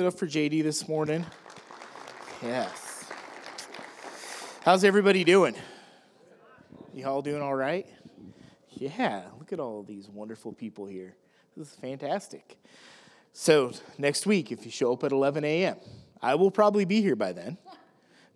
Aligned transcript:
it 0.00 0.06
up 0.06 0.18
for 0.18 0.26
JD 0.26 0.62
this 0.62 0.88
morning? 0.88 1.26
Yes. 2.42 3.04
How's 4.62 4.82
everybody 4.82 5.24
doing? 5.24 5.54
You 6.94 7.06
all 7.06 7.20
doing 7.20 7.42
all 7.42 7.54
right? 7.54 7.86
Yeah, 8.70 9.24
look 9.38 9.52
at 9.52 9.60
all 9.60 9.82
these 9.82 10.08
wonderful 10.08 10.52
people 10.52 10.86
here. 10.86 11.16
This 11.54 11.68
is 11.68 11.74
fantastic. 11.74 12.58
So, 13.34 13.72
next 13.98 14.26
week, 14.26 14.50
if 14.50 14.64
you 14.64 14.70
show 14.70 14.92
up 14.94 15.04
at 15.04 15.12
11 15.12 15.44
a.m., 15.44 15.76
I 16.22 16.34
will 16.34 16.50
probably 16.50 16.86
be 16.86 17.02
here 17.02 17.16
by 17.16 17.32
then. 17.32 17.58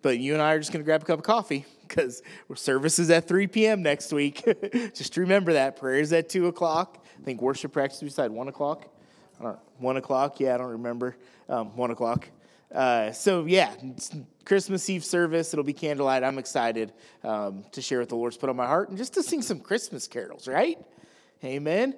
But 0.03 0.19
you 0.19 0.35
and 0.35 0.43
I 0.43 0.53
are 0.53 0.59
just 0.59 0.71
going 0.71 0.83
to 0.83 0.85
grab 0.85 1.03
a 1.03 1.07
cup 1.07 1.21
of 1.21 1.25
coffee 1.25 1.65
because 1.89 2.23
service 2.55 2.99
is 2.99 3.09
at 3.09 3.27
3 3.27 3.47
p.m. 3.47 3.83
next 3.83 4.13
week. 4.13 4.45
just 4.95 5.17
remember 5.17 5.55
that. 5.55 5.77
Prayer 5.77 6.01
is 6.01 6.13
at 6.13 6.29
2 6.29 6.47
o'clock. 6.47 7.03
I 7.19 7.25
think 7.25 7.41
worship 7.41 7.73
practice, 7.73 8.03
is 8.03 8.11
decided 8.11 8.33
1 8.33 8.49
o'clock. 8.49 8.94
1 9.39 9.97
o'clock, 9.97 10.41
yeah, 10.41 10.55
I 10.55 10.59
don't 10.59 10.73
remember. 10.73 11.17
Um, 11.49 11.77
1 11.77 11.91
o'clock. 11.91 12.29
Uh, 12.73 13.13
so, 13.13 13.45
yeah, 13.45 13.73
Christmas 14.45 14.89
Eve 14.91 15.05
service. 15.05 15.53
It'll 15.53 15.65
be 15.65 15.73
candlelight. 15.73 16.25
I'm 16.25 16.39
excited 16.39 16.93
um, 17.23 17.65
to 17.73 17.81
share 17.81 18.01
what 18.01 18.09
the 18.09 18.17
Lord's 18.17 18.37
put 18.37 18.51
on 18.51 18.57
my 18.57 18.67
heart 18.67 18.89
and 18.89 18.99
just 18.99 19.15
to 19.15 19.23
sing 19.23 19.43
some 19.43 19.61
Christmas 19.61 20.09
carols, 20.09 20.49
right? 20.49 20.79
Amen. 21.45 21.95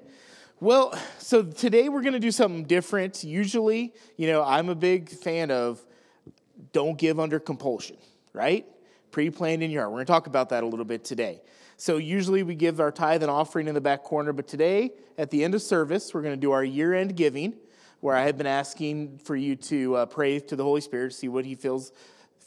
Well, 0.61 0.98
so 1.19 1.42
today 1.42 1.88
we're 1.88 2.02
going 2.02 2.14
to 2.14 2.19
do 2.19 2.30
something 2.30 2.64
different. 2.64 3.23
Usually, 3.25 3.95
you 4.16 4.27
know, 4.27 4.42
I'm 4.42 4.69
a 4.69 4.75
big 4.75 5.11
fan 5.11 5.50
of 5.50 5.84
don't 6.73 6.98
give 6.98 7.20
under 7.20 7.39
compulsion, 7.39 7.97
right? 8.33 8.66
Pre 9.11 9.30
planned 9.30 9.62
in 9.62 9.70
your 9.70 9.83
heart. 9.83 9.92
We're 9.92 9.98
going 9.98 10.06
to 10.06 10.12
talk 10.12 10.27
about 10.27 10.50
that 10.50 10.62
a 10.62 10.66
little 10.66 10.84
bit 10.84 11.05
today. 11.05 11.41
So, 11.79 11.98
usually 11.98 12.43
we 12.43 12.55
give 12.55 12.80
our 12.80 12.91
tithe 12.91 13.23
and 13.23 13.30
offering 13.30 13.69
in 13.69 13.75
the 13.75 13.83
back 13.83 14.03
corner, 14.03 14.33
but 14.33 14.48
today, 14.48 14.93
at 15.19 15.30
the 15.30 15.45
end 15.45 15.55
of 15.55 15.61
service, 15.61 16.15
we're 16.15 16.23
going 16.23 16.34
to 16.34 16.41
do 16.41 16.53
our 16.53 16.65
year 16.65 16.95
end 16.95 17.17
giving, 17.17 17.53
where 18.01 18.17
I 18.17 18.23
have 18.23 18.39
been 18.39 18.47
asking 18.47 19.19
for 19.19 19.37
you 19.37 19.57
to 19.57 19.97
uh, 19.97 20.07
pray 20.07 20.41
to 20.41 20.57
the 20.57 20.65
Holy 20.65 20.81
Spirit, 20.81 21.12
see 21.12 21.29
what 21.29 21.45
He 21.45 21.55
feels 21.55 21.93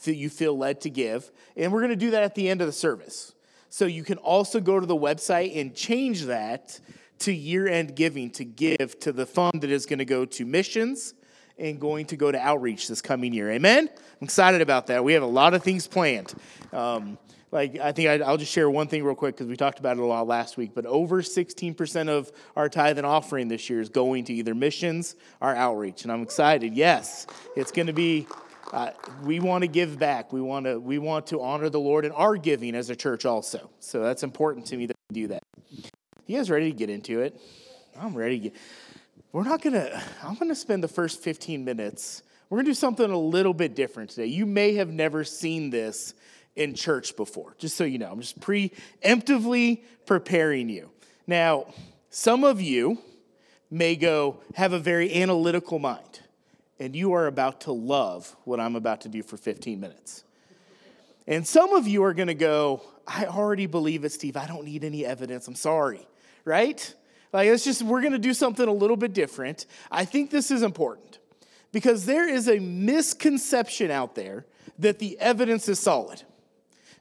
you 0.04 0.30
feel 0.30 0.56
led 0.56 0.80
to 0.80 0.90
give. 0.90 1.30
And 1.56 1.72
we're 1.72 1.80
going 1.80 1.90
to 1.90 1.96
do 1.96 2.10
that 2.12 2.22
at 2.24 2.34
the 2.34 2.48
end 2.48 2.60
of 2.60 2.66
the 2.66 2.72
service. 2.72 3.32
So, 3.68 3.86
you 3.86 4.02
can 4.02 4.18
also 4.18 4.58
go 4.58 4.80
to 4.80 4.86
the 4.86 4.96
website 4.96 5.56
and 5.56 5.76
change 5.76 6.22
that 6.22 6.80
to 7.20 7.32
year 7.32 7.68
end 7.68 7.94
giving 7.94 8.30
to 8.32 8.44
give 8.44 8.98
to 9.00 9.12
the 9.12 9.26
fund 9.26 9.60
that 9.60 9.70
is 9.70 9.86
going 9.86 10.00
to 10.00 10.04
go 10.04 10.24
to 10.24 10.44
missions 10.44 11.14
and 11.56 11.78
going 11.78 12.06
to 12.06 12.16
go 12.16 12.32
to 12.32 12.38
outreach 12.38 12.88
this 12.88 13.00
coming 13.00 13.32
year. 13.32 13.52
Amen? 13.52 13.88
I'm 13.88 14.24
excited 14.24 14.60
about 14.60 14.88
that. 14.88 15.04
We 15.04 15.12
have 15.12 15.22
a 15.22 15.26
lot 15.26 15.54
of 15.54 15.62
things 15.62 15.86
planned. 15.86 16.34
Um, 16.72 17.16
like, 17.52 17.78
I 17.78 17.92
think 17.92 18.08
I, 18.08 18.30
will 18.30 18.36
just 18.36 18.52
share 18.52 18.70
one 18.70 18.86
thing 18.86 19.02
real 19.04 19.14
quick 19.14 19.36
because 19.36 19.48
we 19.48 19.56
talked 19.56 19.78
about 19.78 19.96
it 19.96 20.02
a 20.02 20.06
lot 20.06 20.26
last 20.26 20.56
week. 20.56 20.72
But 20.74 20.86
over 20.86 21.22
16% 21.22 22.08
of 22.08 22.30
our 22.56 22.68
tithe 22.68 22.98
and 22.98 23.06
offering 23.06 23.48
this 23.48 23.68
year 23.68 23.80
is 23.80 23.88
going 23.88 24.24
to 24.24 24.32
either 24.34 24.54
missions 24.54 25.16
or 25.40 25.54
outreach. 25.54 26.02
And 26.02 26.12
I'm 26.12 26.22
excited. 26.22 26.74
Yes, 26.74 27.26
it's 27.56 27.72
going 27.72 27.86
to 27.86 27.92
be. 27.92 28.26
Uh, 28.72 28.90
we 29.24 29.40
want 29.40 29.62
to 29.62 29.68
give 29.68 29.98
back. 29.98 30.32
We 30.32 30.40
want 30.40 30.66
to 30.66 30.78
we 30.78 30.98
want 30.98 31.26
to 31.28 31.42
honor 31.42 31.68
the 31.68 31.80
Lord 31.80 32.04
in 32.04 32.12
our 32.12 32.36
giving 32.36 32.76
as 32.76 32.88
a 32.88 32.94
church 32.94 33.24
also. 33.24 33.68
So 33.80 34.00
that's 34.00 34.22
important 34.22 34.66
to 34.66 34.76
me 34.76 34.86
that 34.86 34.96
we 35.10 35.22
do 35.22 35.26
that. 35.28 35.42
You 36.26 36.36
guys 36.36 36.50
ready 36.50 36.70
to 36.70 36.76
get 36.76 36.88
into 36.88 37.20
it? 37.20 37.40
I'm 38.00 38.14
ready 38.14 38.38
get 38.38 38.54
we're 39.32 39.44
not 39.44 39.62
gonna, 39.62 40.02
I'm 40.24 40.34
gonna 40.34 40.54
spend 40.56 40.82
the 40.82 40.88
first 40.88 41.22
15 41.22 41.64
minutes. 41.64 42.22
We're 42.48 42.58
gonna 42.58 42.70
do 42.70 42.74
something 42.74 43.08
a 43.08 43.18
little 43.18 43.54
bit 43.54 43.76
different 43.76 44.10
today. 44.10 44.26
You 44.26 44.44
may 44.44 44.74
have 44.74 44.90
never 44.90 45.22
seen 45.22 45.70
this 45.70 46.14
in 46.56 46.74
church 46.74 47.16
before, 47.16 47.54
just 47.58 47.76
so 47.76 47.84
you 47.84 47.98
know. 47.98 48.10
I'm 48.10 48.20
just 48.20 48.40
preemptively 48.40 49.82
preparing 50.06 50.68
you. 50.68 50.90
Now, 51.26 51.66
some 52.10 52.44
of 52.44 52.60
you 52.60 52.98
may 53.70 53.96
go 53.96 54.40
have 54.54 54.72
a 54.72 54.78
very 54.78 55.14
analytical 55.14 55.78
mind, 55.78 56.20
and 56.78 56.96
you 56.96 57.12
are 57.12 57.26
about 57.26 57.62
to 57.62 57.72
love 57.72 58.34
what 58.44 58.58
I'm 58.58 58.76
about 58.76 59.02
to 59.02 59.08
do 59.08 59.22
for 59.22 59.36
15 59.36 59.80
minutes. 59.80 60.24
And 61.26 61.46
some 61.46 61.72
of 61.74 61.86
you 61.86 62.02
are 62.02 62.14
gonna 62.14 62.34
go, 62.34 62.82
I 63.06 63.26
already 63.26 63.66
believe 63.66 64.04
it, 64.04 64.12
Steve. 64.12 64.36
I 64.36 64.46
don't 64.46 64.64
need 64.64 64.84
any 64.84 65.04
evidence. 65.04 65.48
I'm 65.48 65.54
sorry, 65.54 66.06
right? 66.44 66.94
Like, 67.32 67.48
it's 67.48 67.64
just, 67.64 67.82
we're 67.82 68.00
going 68.00 68.12
to 68.12 68.18
do 68.18 68.34
something 68.34 68.66
a 68.66 68.72
little 68.72 68.96
bit 68.96 69.12
different. 69.12 69.66
I 69.90 70.04
think 70.04 70.30
this 70.30 70.50
is 70.50 70.62
important 70.62 71.18
because 71.72 72.06
there 72.06 72.28
is 72.28 72.48
a 72.48 72.58
misconception 72.58 73.90
out 73.90 74.14
there 74.14 74.46
that 74.78 74.98
the 74.98 75.18
evidence 75.20 75.68
is 75.68 75.78
solid. 75.78 76.22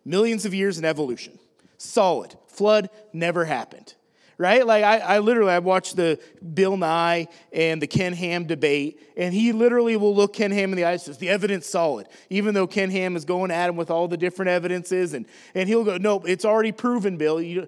Millions 0.06 0.46
of 0.46 0.54
years 0.54 0.78
in 0.78 0.86
evolution, 0.86 1.38
solid. 1.78 2.36
Flood 2.48 2.90
never 3.14 3.46
happened 3.46 3.94
right? 4.40 4.66
Like 4.66 4.84
I, 4.84 4.98
I 5.00 5.20
literally 5.20 5.52
I 5.52 5.60
watched 5.60 5.96
the 5.96 6.18
Bill 6.54 6.78
Nye 6.78 7.28
and 7.54 7.80
the 7.80 7.86
Ken 7.86 8.14
Ham 8.14 8.46
debate, 8.46 9.00
and 9.16 9.32
he 9.32 9.52
literally 9.52 9.98
will 9.98 10.16
look 10.16 10.34
Ken 10.34 10.50
Ham 10.50 10.72
in 10.72 10.78
the 10.78 10.86
eyes 10.86 11.02
and 11.02 11.14
says, 11.14 11.18
the 11.20 11.30
evidence 11.30 11.68
solid. 11.68 12.08
Even 12.32 12.56
though 12.56 12.66
Ken 12.66 12.90
Ham 12.90 13.16
is 13.16 13.26
going 13.26 13.52
at 13.52 13.70
him 13.70 13.76
with 13.76 13.92
all 13.92 14.08
the 14.08 14.18
different 14.18 14.50
evidences, 14.50 15.14
and, 15.14 15.28
and 15.54 15.70
he'll 15.70 15.84
go, 15.84 15.98
Nope, 15.98 16.24
it's 16.28 16.46
already 16.46 16.72
proven, 16.72 17.18
Bill. 17.18 17.40
You, 17.40 17.68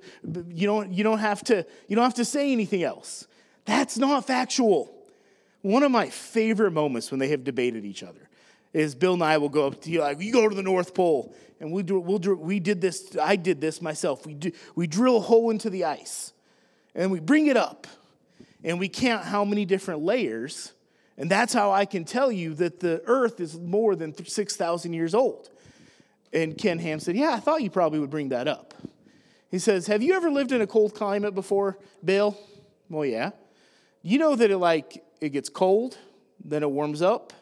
you, 0.49 0.65
don't, 0.65 0.91
you 0.91 1.03
don't 1.03 1.19
have 1.19 1.43
to 1.43 1.65
you 1.87 1.95
don't 1.95 2.05
have 2.05 2.15
to 2.15 2.25
say 2.25 2.51
anything 2.51 2.81
else. 2.81 3.27
That's 3.65 3.97
not 3.97 4.25
factual. 4.25 4.95
One 5.61 5.83
of 5.83 5.91
my 5.91 6.09
favorite 6.09 6.71
moments 6.71 7.11
when 7.11 7.19
they 7.19 7.27
have 7.27 7.43
debated 7.43 7.85
each 7.85 8.01
other 8.01 8.29
is 8.73 8.95
Bill 8.95 9.17
Nye 9.17 9.37
will 9.37 9.49
go 9.49 9.67
up 9.67 9.81
to 9.81 9.91
you 9.91 9.99
like, 9.99 10.21
you 10.21 10.31
go 10.31 10.47
to 10.47 10.55
the 10.55 10.63
North 10.63 10.95
Pole, 10.95 11.35
and 11.61 11.71
we 11.71 11.83
do, 11.83 11.99
we'll 11.99 12.17
do, 12.17 12.35
we 12.35 12.59
did 12.59 12.81
this. 12.81 13.15
I 13.21 13.37
did 13.37 13.61
this 13.61 13.81
myself. 13.81 14.25
We 14.25 14.33
do, 14.33 14.51
we 14.75 14.87
drill 14.87 15.17
a 15.17 15.21
hole 15.21 15.51
into 15.51 15.69
the 15.69 15.85
ice, 15.85 16.33
and 16.93 17.11
we 17.11 17.21
bring 17.21 17.47
it 17.47 17.55
up 17.55 17.87
and 18.63 18.79
we 18.79 18.89
count 18.89 19.23
how 19.25 19.43
many 19.43 19.65
different 19.65 20.01
layers. 20.01 20.73
And 21.17 21.29
that's 21.29 21.53
how 21.53 21.71
I 21.71 21.85
can 21.85 22.03
tell 22.03 22.31
you 22.31 22.53
that 22.55 22.79
the 22.79 23.01
earth 23.05 23.39
is 23.39 23.59
more 23.59 23.95
than 23.95 24.13
6,000 24.25 24.93
years 24.93 25.13
old. 25.13 25.49
And 26.33 26.57
Ken 26.57 26.79
Ham 26.79 26.99
said, 26.99 27.15
Yeah, 27.15 27.31
I 27.31 27.39
thought 27.39 27.61
you 27.61 27.69
probably 27.69 27.99
would 27.99 28.09
bring 28.09 28.29
that 28.29 28.47
up. 28.47 28.73
He 29.49 29.59
says, 29.59 29.87
Have 29.87 30.01
you 30.01 30.15
ever 30.15 30.31
lived 30.31 30.51
in 30.51 30.61
a 30.61 30.67
cold 30.67 30.95
climate 30.95 31.35
before, 31.35 31.77
Bill? 32.03 32.37
Well, 32.89 33.05
yeah. 33.05 33.31
You 34.01 34.17
know 34.17 34.35
that 34.35 34.49
it 34.49 34.57
like 34.57 35.03
it 35.19 35.29
gets 35.29 35.49
cold, 35.49 35.97
then 36.43 36.63
it 36.63 36.71
warms 36.71 37.01
up, 37.01 37.33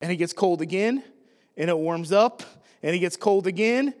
and 0.00 0.12
it 0.12 0.16
gets 0.16 0.32
cold 0.32 0.60
again, 0.62 1.02
and 1.56 1.70
it 1.70 1.76
warms 1.76 2.12
up, 2.12 2.42
and 2.82 2.94
it 2.94 2.98
gets 2.98 3.16
cold 3.16 3.46
again. 3.46 3.94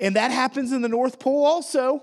And 0.00 0.16
that 0.16 0.30
happens 0.30 0.72
in 0.72 0.82
the 0.82 0.88
North 0.88 1.18
Pole 1.18 1.44
also. 1.44 2.02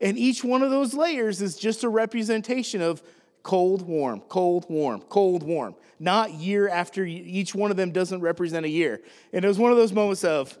And 0.00 0.18
each 0.18 0.44
one 0.44 0.62
of 0.62 0.70
those 0.70 0.94
layers 0.94 1.40
is 1.40 1.56
just 1.56 1.84
a 1.84 1.88
representation 1.88 2.82
of 2.82 3.02
cold, 3.42 3.82
warm, 3.82 4.20
cold, 4.28 4.66
warm, 4.68 5.00
cold, 5.08 5.42
warm. 5.42 5.74
Not 5.98 6.32
year 6.32 6.68
after 6.68 7.04
each 7.04 7.54
one 7.54 7.70
of 7.70 7.76
them 7.76 7.92
doesn't 7.92 8.20
represent 8.20 8.66
a 8.66 8.68
year. 8.68 9.00
And 9.32 9.44
it 9.44 9.48
was 9.48 9.58
one 9.58 9.70
of 9.70 9.78
those 9.78 9.92
moments 9.92 10.24
of, 10.24 10.58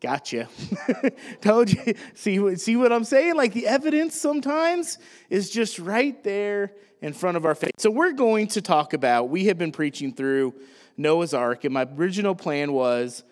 gotcha. 0.00 0.48
Told 1.40 1.72
you. 1.72 1.94
See, 2.14 2.56
see 2.56 2.76
what 2.76 2.92
I'm 2.92 3.04
saying? 3.04 3.36
Like 3.36 3.54
the 3.54 3.66
evidence 3.66 4.20
sometimes 4.20 4.98
is 5.30 5.50
just 5.50 5.78
right 5.78 6.22
there 6.24 6.72
in 7.00 7.12
front 7.12 7.36
of 7.36 7.44
our 7.44 7.54
face. 7.54 7.70
So 7.78 7.90
we're 7.90 8.12
going 8.12 8.48
to 8.48 8.60
talk 8.60 8.92
about, 8.92 9.28
we 9.28 9.46
have 9.46 9.56
been 9.56 9.72
preaching 9.72 10.12
through 10.12 10.54
Noah's 10.96 11.32
Ark, 11.32 11.64
and 11.64 11.72
my 11.72 11.86
original 11.96 12.34
plan 12.34 12.72
was 12.72 13.22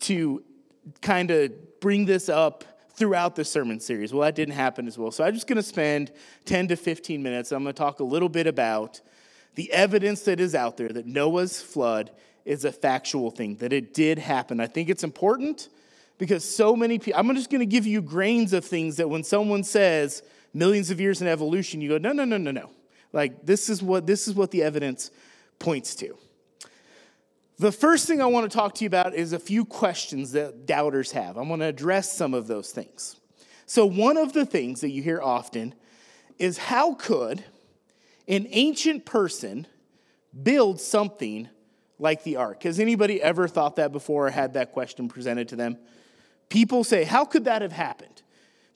to 0.00 0.42
kind 1.00 1.30
of 1.30 1.80
bring 1.80 2.04
this 2.06 2.28
up 2.28 2.64
throughout 2.94 3.34
the 3.34 3.44
sermon 3.44 3.80
series. 3.80 4.12
Well, 4.12 4.22
that 4.22 4.34
didn't 4.34 4.54
happen 4.54 4.86
as 4.86 4.98
well. 4.98 5.10
So 5.10 5.24
I'm 5.24 5.34
just 5.34 5.46
going 5.46 5.56
to 5.56 5.62
spend 5.62 6.12
10 6.44 6.68
to 6.68 6.76
15 6.76 7.22
minutes. 7.22 7.52
I'm 7.52 7.62
going 7.62 7.74
to 7.74 7.78
talk 7.78 8.00
a 8.00 8.04
little 8.04 8.28
bit 8.28 8.46
about 8.46 9.00
the 9.54 9.72
evidence 9.72 10.22
that 10.22 10.40
is 10.40 10.54
out 10.54 10.76
there 10.76 10.88
that 10.88 11.06
Noah's 11.06 11.60
flood 11.60 12.10
is 12.44 12.64
a 12.64 12.72
factual 12.72 13.30
thing, 13.30 13.56
that 13.56 13.72
it 13.72 13.94
did 13.94 14.18
happen. 14.18 14.60
I 14.60 14.66
think 14.66 14.88
it's 14.88 15.04
important 15.04 15.68
because 16.18 16.44
so 16.44 16.76
many 16.76 16.98
people, 16.98 17.18
I'm 17.18 17.34
just 17.34 17.50
going 17.50 17.60
to 17.60 17.66
give 17.66 17.86
you 17.86 18.02
grains 18.02 18.52
of 18.52 18.64
things 18.64 18.96
that 18.96 19.08
when 19.08 19.24
someone 19.24 19.64
says 19.64 20.22
millions 20.52 20.90
of 20.90 21.00
years 21.00 21.22
in 21.22 21.28
evolution, 21.28 21.80
you 21.80 21.88
go, 21.88 21.98
no, 21.98 22.12
no, 22.12 22.24
no, 22.24 22.36
no, 22.36 22.50
no. 22.50 22.70
Like 23.12 23.44
this 23.44 23.68
is 23.68 23.82
what 23.82 24.06
this 24.06 24.28
is 24.28 24.34
what 24.34 24.50
the 24.50 24.62
evidence 24.62 25.10
points 25.58 25.94
to. 25.96 26.16
The 27.60 27.70
first 27.70 28.06
thing 28.06 28.22
I 28.22 28.26
want 28.26 28.50
to 28.50 28.56
talk 28.56 28.76
to 28.76 28.84
you 28.84 28.86
about 28.86 29.12
is 29.12 29.34
a 29.34 29.38
few 29.38 29.66
questions 29.66 30.32
that 30.32 30.64
doubters 30.64 31.12
have. 31.12 31.36
I'm 31.36 31.48
going 31.48 31.60
to 31.60 31.66
address 31.66 32.10
some 32.10 32.32
of 32.32 32.46
those 32.46 32.70
things. 32.70 33.16
So, 33.66 33.84
one 33.84 34.16
of 34.16 34.32
the 34.32 34.46
things 34.46 34.80
that 34.80 34.88
you 34.88 35.02
hear 35.02 35.20
often 35.20 35.74
is 36.38 36.56
how 36.56 36.94
could 36.94 37.44
an 38.26 38.46
ancient 38.48 39.04
person 39.04 39.66
build 40.42 40.80
something 40.80 41.50
like 41.98 42.24
the 42.24 42.36
ark? 42.36 42.62
Has 42.62 42.80
anybody 42.80 43.20
ever 43.20 43.46
thought 43.46 43.76
that 43.76 43.92
before 43.92 44.28
or 44.28 44.30
had 44.30 44.54
that 44.54 44.72
question 44.72 45.06
presented 45.06 45.48
to 45.48 45.56
them? 45.56 45.76
People 46.48 46.82
say, 46.82 47.04
How 47.04 47.26
could 47.26 47.44
that 47.44 47.60
have 47.60 47.72
happened? 47.72 48.22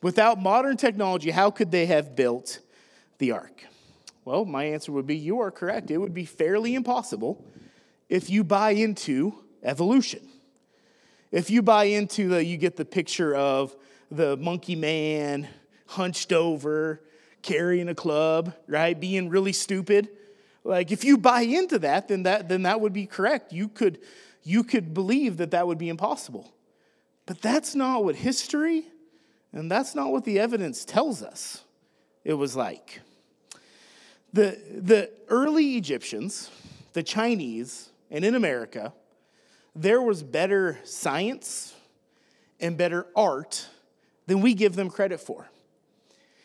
Without 0.03 0.39
modern 0.39 0.77
technology, 0.77 1.31
how 1.31 1.51
could 1.51 1.71
they 1.71 1.87
have 1.87 2.15
built 2.15 2.61
the 3.17 3.31
ark? 3.31 3.65
Well, 4.27 4.45
my 4.45 4.65
answer 4.65 4.93
would 4.93 5.07
be 5.07 5.17
you 5.17 5.41
are 5.41 5.51
correct. 5.51 5.91
It 5.91 5.97
would 5.97 6.13
be 6.13 6.27
fairly 6.27 6.75
impossible 6.75 7.47
if 8.09 8.31
you 8.31 8.45
buy 8.45 8.71
into 8.71 9.35
evolution. 9.63 10.21
If 11.31 11.51
you 11.51 11.63
buy 11.63 11.85
into 11.85 12.29
the, 12.29 12.45
you 12.45 12.57
get 12.57 12.77
the 12.77 12.85
picture 12.85 13.35
of 13.35 13.75
the 14.11 14.37
monkey 14.37 14.77
man 14.77 15.49
hunched 15.87 16.33
over, 16.33 17.03
carrying 17.43 17.89
a 17.89 17.95
club, 17.95 18.55
right? 18.69 18.99
Being 18.99 19.29
really 19.29 19.53
stupid. 19.53 20.09
Like 20.63 20.93
if 20.93 21.05
you 21.05 21.19
buy 21.19 21.43
into 21.43 21.79
that, 21.81 22.09
then 22.09 22.23
that 22.23 22.49
then 22.49 22.63
that 22.63 22.81
would 22.81 22.93
be 22.93 23.07
correct. 23.07 23.53
You 23.53 23.69
could 23.69 23.99
you 24.43 24.65
could 24.65 24.95
believe 24.95 25.39
that 25.39 25.51
that 25.51 25.67
would 25.67 25.79
be 25.79 25.89
impossible. 25.89 26.55
But 27.27 27.43
that's 27.43 27.75
not 27.75 28.05
what 28.05 28.17
history 28.17 28.85
and 29.53 29.71
that's 29.71 29.95
not 29.95 30.11
what 30.11 30.25
the 30.25 30.39
evidence 30.39 30.85
tells 30.85 31.23
us 31.23 31.65
it 32.25 32.35
was 32.35 32.57
like. 32.57 33.01
The, 34.33 34.59
the 34.69 35.11
early 35.29 35.77
Egyptians, 35.77 36.51
the 36.93 37.05
Chinese, 37.05 37.91
and 38.15 38.25
in 38.25 38.37
America, 38.37 38.93
there 39.75 40.01
was 40.01 40.23
better 40.23 40.79
science 40.85 41.75
and 42.61 42.79
better 42.79 43.09
art 43.17 43.67
than 44.29 44.41
we 44.41 44.55
give 44.55 44.77
them 44.77 44.89
credit 44.89 45.19
for. 45.19 45.51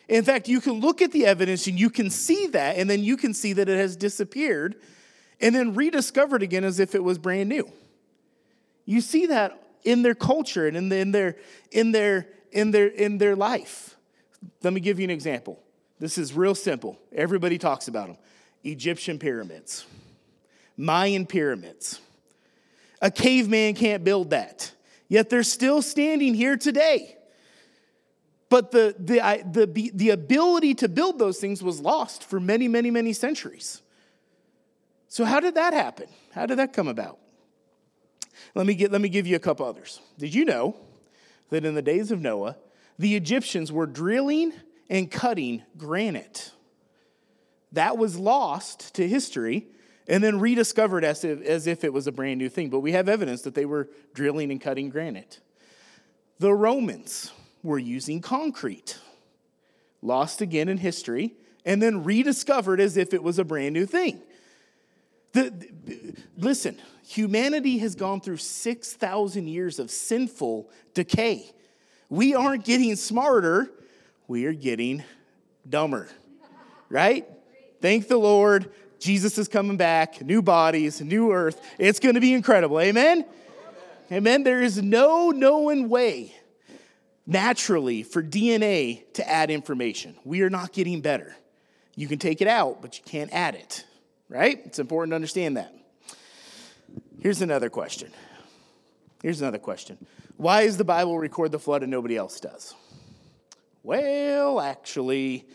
In 0.08 0.24
fact, 0.24 0.48
you 0.48 0.60
can 0.60 0.80
look 0.80 1.00
at 1.00 1.12
the 1.12 1.26
evidence 1.26 1.68
and 1.68 1.78
you 1.78 1.88
can 1.88 2.10
see 2.10 2.48
that, 2.48 2.76
and 2.76 2.90
then 2.90 3.04
you 3.04 3.16
can 3.16 3.32
see 3.32 3.52
that 3.52 3.68
it 3.68 3.78
has 3.78 3.94
disappeared 3.94 4.74
and 5.40 5.54
then 5.54 5.72
rediscovered 5.74 6.42
again 6.42 6.64
as 6.64 6.80
if 6.80 6.96
it 6.96 7.04
was 7.04 7.18
brand 7.18 7.48
new. 7.48 7.70
You 8.84 9.00
see 9.00 9.26
that 9.26 9.62
in 9.84 10.02
their 10.02 10.16
culture 10.16 10.66
and 10.66 10.76
in, 10.76 10.88
the, 10.88 10.96
in, 10.96 11.12
their, 11.12 11.36
in, 11.70 11.92
their, 11.92 12.26
in, 12.50 12.72
their, 12.72 12.88
in 12.88 13.18
their 13.18 13.36
life. 13.36 13.96
Let 14.64 14.72
me 14.72 14.80
give 14.80 14.98
you 14.98 15.04
an 15.04 15.10
example. 15.10 15.62
This 16.00 16.18
is 16.18 16.34
real 16.34 16.56
simple. 16.56 16.98
Everybody 17.12 17.58
talks 17.58 17.86
about 17.86 18.08
them 18.08 18.16
Egyptian 18.64 19.20
pyramids, 19.20 19.86
Mayan 20.80 21.26
pyramids. 21.26 22.00
A 23.02 23.10
caveman 23.10 23.74
can't 23.74 24.02
build 24.02 24.30
that, 24.30 24.72
yet 25.08 25.28
they're 25.28 25.42
still 25.42 25.82
standing 25.82 26.34
here 26.34 26.56
today. 26.56 27.16
But 28.48 28.72
the, 28.72 28.94
the, 28.98 29.66
the, 29.66 29.90
the 29.94 30.10
ability 30.10 30.74
to 30.76 30.88
build 30.88 31.18
those 31.18 31.38
things 31.38 31.62
was 31.62 31.80
lost 31.80 32.24
for 32.24 32.40
many, 32.40 32.66
many, 32.66 32.90
many 32.90 33.12
centuries. 33.12 33.82
So, 35.08 35.24
how 35.24 35.38
did 35.38 35.54
that 35.54 35.72
happen? 35.72 36.08
How 36.32 36.46
did 36.46 36.58
that 36.58 36.72
come 36.72 36.88
about? 36.88 37.18
Let 38.54 38.66
me, 38.66 38.74
get, 38.74 38.90
let 38.90 39.00
me 39.00 39.08
give 39.08 39.26
you 39.26 39.36
a 39.36 39.40
couple 39.40 39.66
others. 39.66 40.00
Did 40.18 40.34
you 40.34 40.44
know 40.44 40.76
that 41.50 41.64
in 41.64 41.74
the 41.74 41.82
days 41.82 42.10
of 42.10 42.20
Noah, 42.20 42.56
the 42.98 43.16
Egyptians 43.16 43.70
were 43.70 43.86
drilling 43.86 44.52
and 44.88 45.10
cutting 45.10 45.62
granite? 45.76 46.52
That 47.72 47.98
was 47.98 48.18
lost 48.18 48.94
to 48.94 49.06
history 49.06 49.68
and 50.10 50.24
then 50.24 50.40
rediscovered 50.40 51.04
as 51.04 51.24
if, 51.24 51.40
as 51.42 51.68
if 51.68 51.84
it 51.84 51.92
was 51.92 52.08
a 52.08 52.12
brand 52.12 52.38
new 52.38 52.48
thing. 52.48 52.68
But 52.68 52.80
we 52.80 52.92
have 52.92 53.08
evidence 53.08 53.42
that 53.42 53.54
they 53.54 53.64
were 53.64 53.88
drilling 54.12 54.50
and 54.50 54.60
cutting 54.60 54.90
granite. 54.90 55.38
The 56.40 56.52
Romans 56.52 57.30
were 57.62 57.78
using 57.78 58.20
concrete, 58.20 58.98
lost 60.02 60.40
again 60.40 60.68
in 60.68 60.78
history, 60.78 61.34
and 61.64 61.80
then 61.80 62.02
rediscovered 62.02 62.80
as 62.80 62.96
if 62.96 63.14
it 63.14 63.22
was 63.22 63.38
a 63.38 63.44
brand 63.44 63.72
new 63.72 63.86
thing. 63.86 64.20
The, 65.32 65.50
the, 65.84 66.14
listen, 66.36 66.76
humanity 67.06 67.78
has 67.78 67.94
gone 67.94 68.20
through 68.20 68.38
6,000 68.38 69.46
years 69.46 69.78
of 69.78 69.92
sinful 69.92 70.70
decay. 70.92 71.52
We 72.08 72.34
aren't 72.34 72.64
getting 72.64 72.96
smarter, 72.96 73.70
we 74.26 74.46
are 74.46 74.54
getting 74.54 75.04
dumber, 75.68 76.08
right? 76.88 77.28
Thank 77.80 78.08
the 78.08 78.18
Lord. 78.18 78.72
Jesus 79.00 79.38
is 79.38 79.48
coming 79.48 79.76
back, 79.76 80.22
new 80.22 80.42
bodies, 80.42 81.00
new 81.00 81.32
earth. 81.32 81.60
It's 81.78 81.98
going 81.98 82.14
to 82.14 82.20
be 82.20 82.34
incredible. 82.34 82.78
Amen? 82.78 83.24
Amen. 84.12 84.42
There 84.44 84.62
is 84.62 84.82
no 84.82 85.30
known 85.30 85.88
way 85.88 86.34
naturally 87.26 88.02
for 88.02 88.22
DNA 88.22 89.04
to 89.14 89.28
add 89.28 89.50
information. 89.50 90.16
We 90.24 90.42
are 90.42 90.50
not 90.50 90.72
getting 90.72 91.00
better. 91.00 91.34
You 91.96 92.08
can 92.08 92.18
take 92.18 92.40
it 92.40 92.48
out, 92.48 92.82
but 92.82 92.98
you 92.98 93.04
can't 93.04 93.32
add 93.32 93.54
it, 93.54 93.84
right? 94.28 94.60
It's 94.64 94.78
important 94.78 95.12
to 95.12 95.16
understand 95.16 95.56
that. 95.56 95.74
Here's 97.20 97.42
another 97.42 97.70
question. 97.70 98.10
Here's 99.22 99.40
another 99.40 99.58
question. 99.58 99.98
Why 100.36 100.64
does 100.64 100.76
the 100.76 100.84
Bible 100.84 101.18
record 101.18 101.52
the 101.52 101.58
flood 101.58 101.82
and 101.82 101.90
nobody 101.90 102.16
else 102.16 102.40
does? 102.40 102.74
Well, 103.82 104.60
actually, 104.60 105.46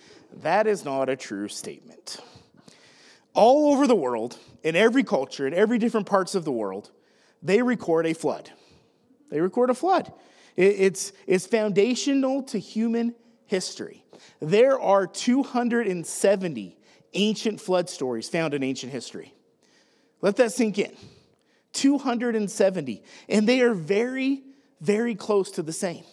that 0.41 0.67
is 0.67 0.85
not 0.85 1.09
a 1.09 1.15
true 1.15 1.47
statement. 1.47 2.19
All 3.35 3.73
over 3.73 3.85
the 3.85 3.95
world, 3.95 4.37
in 4.63 4.75
every 4.75 5.03
culture, 5.03 5.45
in 5.45 5.53
every 5.53 5.77
different 5.77 6.07
parts 6.07 6.33
of 6.35 6.45
the 6.45 6.51
world, 6.51 6.89
they 7.43 7.61
record 7.61 8.07
a 8.07 8.13
flood. 8.13 8.49
They 9.29 9.41
record 9.41 9.69
a 9.69 9.75
flood. 9.75 10.11
It's, 10.55 11.11
it's 11.27 11.45
foundational 11.45 12.43
to 12.43 12.57
human 12.57 13.13
history. 13.45 14.03
There 14.41 14.79
are 14.79 15.05
270 15.05 16.77
ancient 17.13 17.61
flood 17.61 17.89
stories 17.89 18.29
found 18.29 18.53
in 18.53 18.63
ancient 18.63 18.91
history. 18.91 19.33
Let 20.21 20.37
that 20.37 20.51
sink 20.51 20.79
in. 20.79 20.93
270. 21.73 23.03
And 23.29 23.47
they 23.47 23.61
are 23.61 23.73
very, 23.73 24.43
very 24.81 25.13
close 25.13 25.51
to 25.51 25.61
the 25.61 25.73
same, 25.73 26.03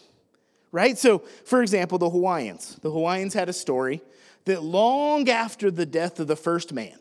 right? 0.73 0.99
So, 0.99 1.21
for 1.45 1.63
example, 1.63 1.99
the 1.99 2.11
Hawaiians. 2.11 2.77
The 2.83 2.91
Hawaiians 2.91 3.35
had 3.35 3.49
a 3.49 3.53
story 3.53 4.03
that 4.45 4.63
long 4.63 5.29
after 5.29 5.71
the 5.71 5.87
death 5.87 6.19
of 6.19 6.27
the 6.27 6.37
first 6.37 6.73
man, 6.73 6.99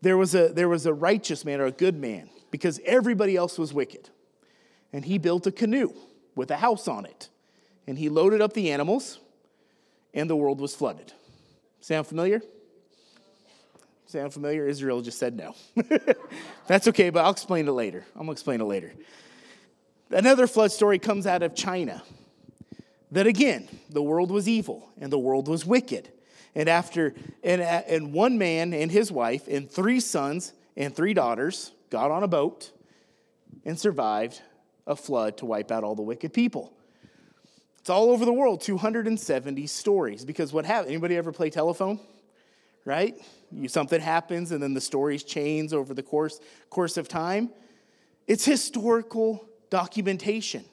there 0.00 0.16
was 0.16 0.34
a, 0.34 0.48
there 0.48 0.68
was 0.68 0.86
a 0.86 0.94
righteous 0.94 1.44
man 1.44 1.60
or 1.60 1.66
a 1.66 1.72
good 1.72 1.96
man 1.96 2.30
because 2.50 2.80
everybody 2.84 3.36
else 3.36 3.58
was 3.58 3.72
wicked. 3.72 4.10
And 4.92 5.04
he 5.04 5.18
built 5.18 5.46
a 5.46 5.52
canoe 5.52 5.92
with 6.34 6.50
a 6.50 6.56
house 6.56 6.88
on 6.88 7.04
it. 7.04 7.28
And 7.86 7.98
he 7.98 8.08
loaded 8.08 8.40
up 8.40 8.52
the 8.52 8.70
animals, 8.70 9.18
and 10.14 10.28
the 10.28 10.36
world 10.36 10.60
was 10.60 10.74
flooded. 10.74 11.12
Sound 11.80 12.06
familiar? 12.06 12.42
Sound 14.06 14.32
familiar? 14.32 14.66
Israel 14.66 15.00
just 15.00 15.18
said 15.18 15.36
no. 15.36 15.54
That's 16.66 16.88
okay, 16.88 17.10
but 17.10 17.24
I'll 17.24 17.30
explain 17.30 17.68
it 17.68 17.72
later. 17.72 18.04
I'm 18.16 18.26
to 18.26 18.32
explain 18.32 18.60
it 18.60 18.64
later. 18.64 18.92
Another 20.10 20.46
flood 20.46 20.72
story 20.72 20.98
comes 20.98 21.26
out 21.26 21.42
of 21.42 21.54
China. 21.54 22.02
That 23.10 23.26
again, 23.26 23.68
the 23.90 24.02
world 24.02 24.30
was 24.30 24.48
evil 24.48 24.90
and 25.00 25.12
the 25.12 25.18
world 25.18 25.48
was 25.48 25.64
wicked. 25.64 26.10
And 26.58 26.68
after, 26.68 27.14
and, 27.44 27.62
and 27.62 28.12
one 28.12 28.36
man 28.36 28.74
and 28.74 28.90
his 28.90 29.12
wife 29.12 29.46
and 29.46 29.70
three 29.70 30.00
sons 30.00 30.52
and 30.76 30.94
three 30.94 31.14
daughters 31.14 31.70
got 31.88 32.10
on 32.10 32.24
a 32.24 32.28
boat 32.28 32.72
and 33.64 33.78
survived 33.78 34.42
a 34.84 34.96
flood 34.96 35.36
to 35.36 35.46
wipe 35.46 35.70
out 35.70 35.84
all 35.84 35.94
the 35.94 36.02
wicked 36.02 36.32
people. 36.32 36.72
It's 37.78 37.88
all 37.88 38.10
over 38.10 38.24
the 38.24 38.32
world, 38.32 38.60
270 38.60 39.68
stories. 39.68 40.24
Because 40.24 40.52
what 40.52 40.66
happened? 40.66 40.90
Anybody 40.90 41.16
ever 41.16 41.30
play 41.30 41.48
telephone? 41.48 42.00
Right? 42.84 43.14
You, 43.52 43.68
something 43.68 44.00
happens 44.00 44.50
and 44.50 44.60
then 44.60 44.74
the 44.74 44.80
stories 44.80 45.22
change 45.22 45.72
over 45.72 45.94
the 45.94 46.02
course, 46.02 46.40
course 46.70 46.96
of 46.96 47.06
time. 47.06 47.50
It's 48.26 48.44
historical 48.44 49.48
documentation 49.70 50.64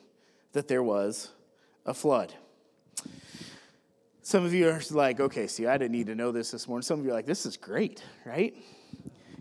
that 0.53 0.67
there 0.67 0.81
was 0.81 1.29
a 1.85 1.93
flood. 1.93 2.33
Some 4.25 4.43
of 4.43 4.55
you 4.55 4.67
are 4.69 4.81
like, 4.89 5.19
okay, 5.19 5.45
see, 5.45 5.67
I 5.67 5.77
didn't 5.77 5.91
need 5.91 6.07
to 6.07 6.15
know 6.15 6.31
this 6.31 6.49
this 6.49 6.67
morning. 6.67 6.81
Some 6.81 6.99
of 6.99 7.05
you 7.05 7.11
are 7.11 7.13
like, 7.13 7.27
this 7.27 7.45
is 7.45 7.57
great, 7.57 8.03
right? 8.25 8.55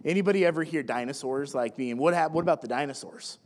Anybody 0.04 0.44
ever 0.44 0.62
hear 0.62 0.82
dinosaurs 0.82 1.54
like 1.54 1.74
being, 1.74 1.96
what, 1.96 2.12
happened, 2.12 2.34
what 2.34 2.42
about 2.42 2.60
the 2.60 2.68
dinosaurs? 2.68 3.38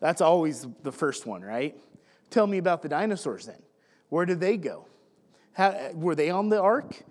That's 0.00 0.20
always 0.20 0.66
the 0.82 0.90
first 0.90 1.24
one, 1.24 1.40
right? 1.40 1.76
Tell 2.30 2.48
me 2.48 2.58
about 2.58 2.82
the 2.82 2.88
dinosaurs 2.88 3.46
then. 3.46 3.62
Where 4.08 4.26
did 4.26 4.40
they 4.40 4.56
go? 4.56 4.88
How, 5.52 5.92
were 5.94 6.16
they 6.16 6.30
on 6.30 6.48
the 6.48 6.60
ark? 6.60 7.04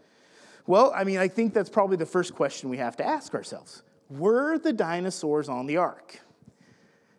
Well, 0.68 0.92
I 0.94 1.06
mean, 1.06 1.20
I 1.20 1.30
think 1.30 1.54
that's 1.54 1.70
probably 1.70 1.96
the 1.96 2.06
first 2.06 2.36
question 2.36 2.70
we 2.70 2.76
have 2.76 2.98
to 2.98 3.08
ask 3.08 3.34
ourselves. 3.34 3.84
Were 4.10 4.60
the 4.60 4.74
dinosaurs 4.74 5.48
on 5.48 5.66
the 5.66 5.78
ark? 5.78 6.20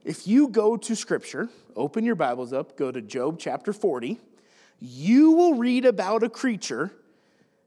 If 0.04 0.26
you 0.26 0.48
go 0.48 0.76
to 0.76 0.96
Scripture, 0.96 1.48
open 1.74 2.04
your 2.04 2.14
Bibles 2.14 2.52
up, 2.52 2.76
go 2.76 2.92
to 2.92 3.00
Job 3.00 3.38
chapter 3.38 3.72
40, 3.72 4.20
you 4.84 5.32
will 5.32 5.54
read 5.54 5.84
about 5.84 6.22
a 6.22 6.28
creature 6.28 6.90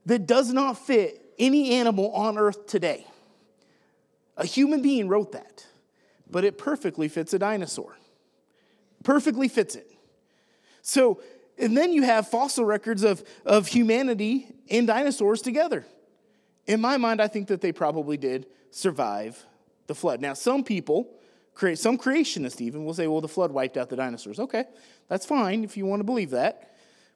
that 0.05 0.27
does 0.27 0.51
not 0.51 0.77
fit 0.77 1.21
any 1.39 1.71
animal 1.71 2.11
on 2.11 2.37
earth 2.37 2.67
today. 2.67 3.07
A 4.37 4.45
human 4.45 4.81
being 4.81 5.07
wrote 5.07 5.31
that 5.31 5.65
but 6.29 6.43
it 6.43 6.57
perfectly 6.57 7.07
fits 7.07 7.33
a 7.33 7.39
dinosaur. 7.39 7.97
Perfectly 9.03 9.47
fits 9.47 9.75
it. 9.75 9.91
So, 10.81 11.21
and 11.57 11.77
then 11.77 11.93
you 11.93 12.03
have 12.03 12.27
fossil 12.27 12.65
records 12.65 13.03
of, 13.03 13.23
of 13.45 13.67
humanity 13.67 14.47
and 14.69 14.87
dinosaurs 14.87 15.41
together. 15.41 15.85
In 16.65 16.81
my 16.81 16.97
mind, 16.97 17.21
I 17.21 17.27
think 17.27 17.47
that 17.47 17.61
they 17.61 17.71
probably 17.71 18.17
did 18.17 18.47
survive 18.71 19.45
the 19.87 19.95
flood. 19.95 20.19
Now, 20.19 20.33
some 20.33 20.63
people, 20.63 21.09
some 21.75 21.97
creationists 21.97 22.59
even, 22.59 22.85
will 22.85 22.93
say, 22.93 23.07
well, 23.07 23.21
the 23.21 23.27
flood 23.27 23.51
wiped 23.51 23.77
out 23.77 23.89
the 23.89 23.95
dinosaurs. 23.95 24.39
Okay, 24.39 24.65
that's 25.07 25.25
fine 25.25 25.63
if 25.63 25.77
you 25.77 25.85
want 25.85 25.99
to 25.99 26.03
believe 26.03 26.31
that. 26.31 26.74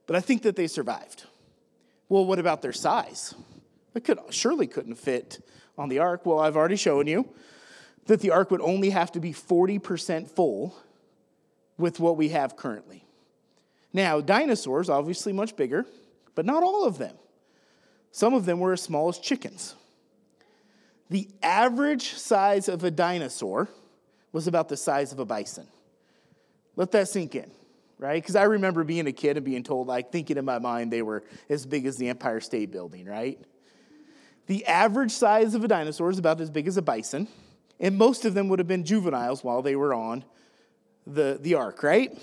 But 0.10 0.16
I 0.16 0.22
think 0.22 0.42
that 0.42 0.56
they 0.56 0.66
survived. 0.66 1.26
Well, 2.10 2.26
what 2.26 2.40
about 2.40 2.64
their 2.64 2.74
size? 2.74 3.36
It 3.94 4.04
could 4.04 4.18
surely 4.32 4.66
couldn't 4.66 4.96
fit 4.96 5.40
on 5.78 5.88
the 5.88 6.00
ark. 6.00 6.26
Well, 6.26 6.40
I've 6.40 6.58
already 6.58 6.78
shown 6.78 7.06
you 7.06 7.30
that 8.08 8.20
the 8.20 8.32
ark 8.32 8.50
would 8.50 8.62
only 8.62 8.90
have 8.90 9.12
to 9.12 9.20
be 9.20 9.34
40% 9.34 10.28
full 10.28 10.76
with 11.78 12.00
what 12.00 12.18
we 12.18 12.30
have 12.30 12.58
currently. 12.58 13.06
Now, 13.94 14.20
dinosaurs, 14.20 14.90
obviously 14.90 15.32
much 15.32 15.56
bigger, 15.56 15.86
but 16.34 16.44
not 16.44 16.64
all 16.64 16.88
of 16.88 16.98
them. 16.98 17.16
Some 18.12 18.34
of 18.34 18.48
them 18.48 18.60
were 18.60 18.74
as 18.74 18.82
small 18.82 19.10
as 19.10 19.20
chickens. 19.20 19.76
the 21.12 21.30
average 21.44 22.16
size 22.16 22.68
of 22.68 22.84
a 22.84 22.90
dinosaur 22.90 23.68
was 24.32 24.48
about 24.48 24.70
the 24.70 24.78
size 24.78 25.12
of 25.12 25.20
a 25.20 25.26
bison. 25.26 25.68
Let 26.76 26.90
that 26.94 27.10
sink 27.10 27.36
in, 27.36 27.52
right? 28.00 28.22
Because 28.24 28.36
I 28.36 28.44
remember 28.44 28.84
being 28.84 29.06
a 29.06 29.12
kid 29.12 29.38
and 29.38 29.46
being 29.46 29.62
told, 29.62 29.88
like, 29.88 30.12
thinking 30.12 30.38
in 30.38 30.46
my 30.46 30.58
mind 30.58 30.92
they 30.92 31.02
were 31.02 31.24
as 31.50 31.66
big 31.66 31.86
as 31.86 31.98
the 31.98 32.08
Empire 32.08 32.40
State 32.40 32.72
Building, 32.72 33.06
right? 33.06 33.38
The 34.48 34.66
average 34.66 35.12
size 35.12 35.54
of 35.54 35.64
a 35.64 35.68
dinosaur 35.68 36.10
is 36.10 36.18
about 36.18 36.42
as 36.42 36.50
big 36.50 36.68
as 36.68 36.78
a 36.78 36.82
bison, 36.82 37.28
and 37.80 37.98
most 37.98 38.26
of 38.26 38.34
them 38.34 38.48
would 38.48 38.58
have 38.58 38.68
been 38.68 38.86
juveniles 38.86 39.44
while 39.44 39.62
they 39.62 39.76
were 39.76 39.94
on 39.94 40.24
the, 41.06 41.38
the 41.42 41.56
ark, 41.56 41.84
right? 41.84 42.18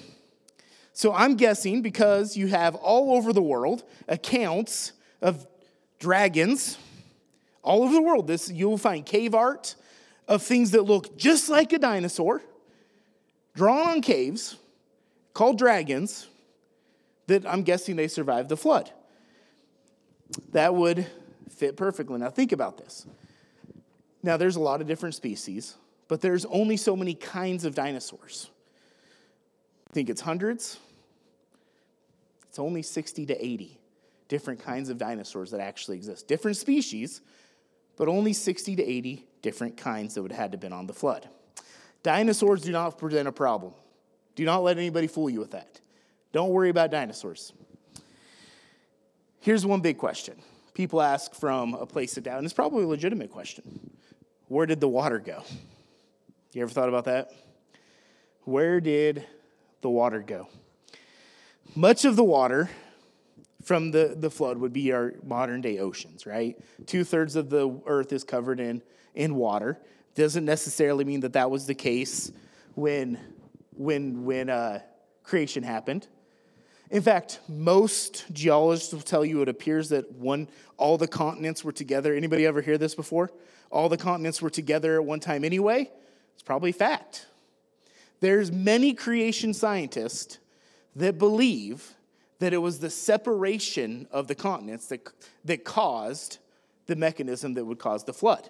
So 0.92 1.12
I'm 1.12 1.36
guessing 1.36 1.82
because 1.82 2.36
you 2.36 2.46
have 2.48 2.74
all 2.74 3.14
over 3.14 3.32
the 3.32 3.42
world 3.42 3.84
accounts 4.08 4.92
of 5.20 5.46
dragons, 5.98 6.78
all 7.62 7.82
over 7.82 7.92
the 7.92 8.02
world, 8.02 8.26
this 8.26 8.50
you'll 8.50 8.78
find 8.78 9.04
cave 9.04 9.34
art 9.34 9.74
of 10.26 10.42
things 10.42 10.70
that 10.70 10.82
look 10.82 11.18
just 11.18 11.48
like 11.48 11.72
a 11.74 11.78
dinosaur, 11.78 12.42
drawn 13.54 13.88
on 13.88 14.00
caves, 14.00 14.56
called 15.36 15.58
dragons, 15.58 16.28
that 17.26 17.46
I'm 17.46 17.62
guessing 17.62 17.96
they 17.96 18.08
survived 18.08 18.48
the 18.48 18.56
flood. 18.56 18.90
That 20.52 20.74
would 20.74 21.06
fit 21.50 21.76
perfectly. 21.76 22.18
Now 22.18 22.30
think 22.30 22.52
about 22.52 22.78
this. 22.78 23.06
Now 24.22 24.38
there's 24.38 24.56
a 24.56 24.60
lot 24.60 24.80
of 24.80 24.86
different 24.86 25.14
species, 25.14 25.74
but 26.08 26.22
there's 26.22 26.46
only 26.46 26.78
so 26.78 26.96
many 26.96 27.12
kinds 27.12 27.66
of 27.66 27.74
dinosaurs. 27.74 28.48
I 29.90 29.92
think 29.92 30.08
it's 30.08 30.22
hundreds. 30.22 30.78
It's 32.48 32.58
only 32.58 32.80
60 32.80 33.26
to 33.26 33.44
80 33.44 33.78
different 34.28 34.60
kinds 34.60 34.88
of 34.88 34.96
dinosaurs 34.96 35.50
that 35.50 35.60
actually 35.60 35.98
exist. 35.98 36.26
Different 36.28 36.56
species, 36.56 37.20
but 37.98 38.08
only 38.08 38.32
60 38.32 38.74
to 38.76 38.82
80 38.82 39.26
different 39.42 39.76
kinds 39.76 40.14
that 40.14 40.22
would 40.22 40.32
have 40.32 40.40
had 40.40 40.52
to 40.52 40.58
been 40.58 40.72
on 40.72 40.86
the 40.86 40.94
flood. 40.94 41.28
Dinosaurs 42.02 42.62
do 42.62 42.72
not 42.72 42.96
present 42.96 43.28
a 43.28 43.32
problem. 43.32 43.74
Do 44.36 44.44
not 44.44 44.62
let 44.62 44.78
anybody 44.78 45.08
fool 45.08 45.28
you 45.28 45.40
with 45.40 45.50
that. 45.50 45.80
Don't 46.32 46.50
worry 46.50 46.68
about 46.68 46.90
dinosaurs. 46.90 47.52
Here's 49.40 49.66
one 49.66 49.80
big 49.80 49.98
question. 49.98 50.36
People 50.74 51.00
ask 51.00 51.34
from 51.34 51.74
a 51.74 51.86
place 51.86 52.16
of 52.16 52.24
doubt, 52.24 52.38
and 52.38 52.44
it's 52.44 52.54
probably 52.54 52.84
a 52.84 52.86
legitimate 52.86 53.32
question. 53.32 53.90
Where 54.48 54.66
did 54.66 54.80
the 54.80 54.88
water 54.88 55.18
go? 55.18 55.42
You 56.52 56.62
ever 56.62 56.70
thought 56.70 56.88
about 56.88 57.06
that? 57.06 57.32
Where 58.44 58.80
did 58.80 59.24
the 59.80 59.90
water 59.90 60.20
go? 60.20 60.48
Much 61.74 62.04
of 62.04 62.16
the 62.16 62.24
water 62.24 62.70
from 63.64 63.90
the, 63.90 64.14
the 64.16 64.30
flood 64.30 64.58
would 64.58 64.72
be 64.72 64.92
our 64.92 65.14
modern 65.24 65.60
day 65.60 65.78
oceans, 65.78 66.26
right? 66.26 66.56
Two 66.86 67.04
thirds 67.04 67.36
of 67.36 67.50
the 67.50 67.80
earth 67.86 68.12
is 68.12 68.22
covered 68.22 68.60
in, 68.60 68.82
in 69.14 69.34
water. 69.34 69.78
Doesn't 70.14 70.44
necessarily 70.44 71.04
mean 71.04 71.20
that 71.20 71.32
that 71.32 71.50
was 71.50 71.66
the 71.66 71.74
case 71.74 72.30
when, 72.74 73.18
when, 73.76 74.24
when 74.24 74.50
uh, 74.50 74.80
creation 75.22 75.62
happened. 75.62 76.06
In 76.90 77.02
fact, 77.02 77.40
most 77.48 78.24
geologists 78.32 78.92
will 78.92 79.00
tell 79.00 79.24
you 79.24 79.42
it 79.42 79.48
appears 79.48 79.88
that 79.88 80.12
one, 80.12 80.48
all 80.76 80.96
the 80.98 81.08
continents 81.08 81.64
were 81.64 81.72
together. 81.72 82.14
Anybody 82.14 82.46
ever 82.46 82.60
hear 82.60 82.78
this 82.78 82.94
before? 82.94 83.30
All 83.70 83.88
the 83.88 83.96
continents 83.96 84.40
were 84.40 84.50
together 84.50 84.94
at 84.96 85.04
one 85.04 85.20
time 85.20 85.44
anyway? 85.44 85.90
It's 86.34 86.42
probably 86.42 86.72
fact. 86.72 87.26
There's 88.20 88.52
many 88.52 88.94
creation 88.94 89.52
scientists 89.52 90.38
that 90.94 91.18
believe 91.18 91.94
that 92.38 92.52
it 92.52 92.58
was 92.58 92.78
the 92.78 92.90
separation 92.90 94.06
of 94.10 94.28
the 94.28 94.34
continents 94.34 94.86
that, 94.88 95.08
that 95.44 95.64
caused 95.64 96.38
the 96.86 96.96
mechanism 96.96 97.54
that 97.54 97.64
would 97.64 97.78
cause 97.78 98.04
the 98.04 98.12
flood. 98.12 98.48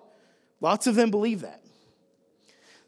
Lots 0.60 0.86
of 0.86 0.94
them 0.94 1.10
believe 1.10 1.40
that. 1.40 1.62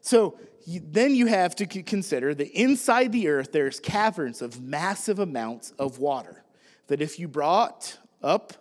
So 0.01 0.37
then 0.77 1.15
you 1.15 1.27
have 1.27 1.55
to 1.55 1.65
consider 1.65 2.35
that 2.35 2.51
inside 2.51 3.11
the 3.11 3.27
earth 3.29 3.51
there's 3.51 3.79
caverns 3.79 4.41
of 4.41 4.61
massive 4.61 5.19
amounts 5.19 5.71
of 5.79 5.99
water 5.99 6.43
that 6.87 7.01
if 7.01 7.19
you 7.19 7.27
brought 7.27 7.97
up, 8.21 8.53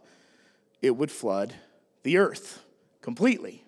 it 0.80 0.92
would 0.92 1.10
flood 1.10 1.54
the 2.04 2.18
earth 2.18 2.62
completely. 3.02 3.64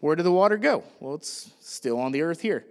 Where 0.00 0.14
did 0.14 0.22
the 0.22 0.32
water 0.32 0.56
go? 0.56 0.84
Well, 1.00 1.16
it's 1.16 1.50
still 1.60 1.98
on 1.98 2.12
the 2.12 2.22
earth 2.22 2.40
here. 2.40 2.64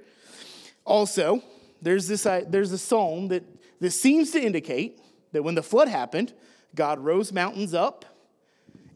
Also, 0.85 1.43
there's 1.81 2.07
this 2.07 2.25
uh, 2.25 2.43
there's 2.47 2.71
a 2.71 2.77
psalm 2.77 3.27
that 3.27 3.43
this 3.79 3.99
seems 3.99 4.31
to 4.31 4.41
indicate 4.41 4.99
that 5.33 5.43
when 5.43 5.55
the 5.55 5.63
flood 5.63 5.89
happened, 5.89 6.33
God 6.73 6.99
rose 6.99 7.33
mountains 7.33 7.73
up 7.73 8.05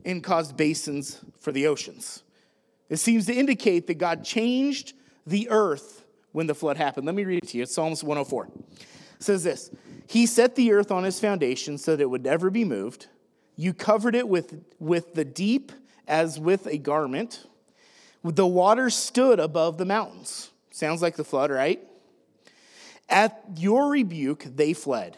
and 0.05 0.23
caused 0.23 0.55
basins 0.55 1.19
for 1.39 1.51
the 1.51 1.67
oceans. 1.67 2.23
It 2.89 2.97
seems 2.97 3.25
to 3.25 3.33
indicate 3.33 3.87
that 3.87 3.95
God 3.95 4.23
changed 4.23 4.93
the 5.25 5.49
earth 5.49 6.03
when 6.31 6.47
the 6.47 6.55
flood 6.55 6.77
happened. 6.77 7.05
Let 7.05 7.15
me 7.15 7.25
read 7.25 7.43
it 7.43 7.49
to 7.49 7.57
you. 7.57 7.63
It's 7.63 7.73
Psalms 7.73 8.03
104. 8.03 8.45
It 8.45 9.23
says 9.23 9.43
this 9.43 9.71
He 10.07 10.25
set 10.25 10.55
the 10.55 10.71
earth 10.71 10.91
on 10.91 11.03
his 11.03 11.19
foundation 11.19 11.77
so 11.77 11.95
that 11.95 12.03
it 12.03 12.09
would 12.09 12.23
never 12.23 12.49
be 12.49 12.65
moved. 12.65 13.07
You 13.55 13.73
covered 13.73 14.15
it 14.15 14.27
with, 14.27 14.63
with 14.79 15.13
the 15.13 15.25
deep 15.25 15.71
as 16.07 16.39
with 16.39 16.67
a 16.67 16.77
garment. 16.77 17.45
The 18.23 18.47
waters 18.47 18.95
stood 18.95 19.39
above 19.39 19.77
the 19.77 19.85
mountains. 19.85 20.51
Sounds 20.71 21.01
like 21.01 21.15
the 21.15 21.23
flood, 21.23 21.51
right? 21.51 21.79
At 23.09 23.43
your 23.57 23.89
rebuke, 23.89 24.45
they 24.55 24.73
fled. 24.73 25.17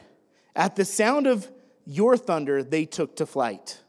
At 0.55 0.75
the 0.75 0.86
sound 0.86 1.27
of 1.27 1.50
your 1.86 2.17
thunder, 2.17 2.63
they 2.63 2.86
took 2.86 3.15
to 3.17 3.25
flight. 3.25 3.79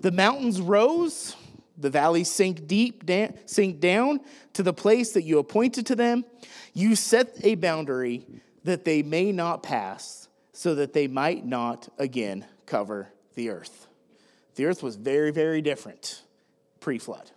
The 0.00 0.12
mountains 0.12 0.60
rose, 0.60 1.34
the 1.76 1.90
valleys 1.90 2.30
sink 2.30 2.66
deep, 2.66 3.08
sank 3.46 3.80
down 3.80 4.20
to 4.52 4.62
the 4.62 4.72
place 4.72 5.12
that 5.12 5.22
you 5.22 5.38
appointed 5.38 5.86
to 5.86 5.96
them. 5.96 6.24
You 6.72 6.96
set 6.96 7.36
a 7.42 7.54
boundary 7.56 8.26
that 8.64 8.84
they 8.84 9.02
may 9.02 9.32
not 9.32 9.62
pass, 9.62 10.28
so 10.52 10.76
that 10.76 10.92
they 10.92 11.08
might 11.08 11.44
not 11.44 11.88
again 11.98 12.46
cover 12.64 13.08
the 13.34 13.50
earth. 13.50 13.86
The 14.54 14.66
earth 14.66 14.82
was 14.82 14.96
very, 14.96 15.32
very 15.32 15.60
different 15.60 16.22
pre 16.80 16.98
flood. 16.98 17.30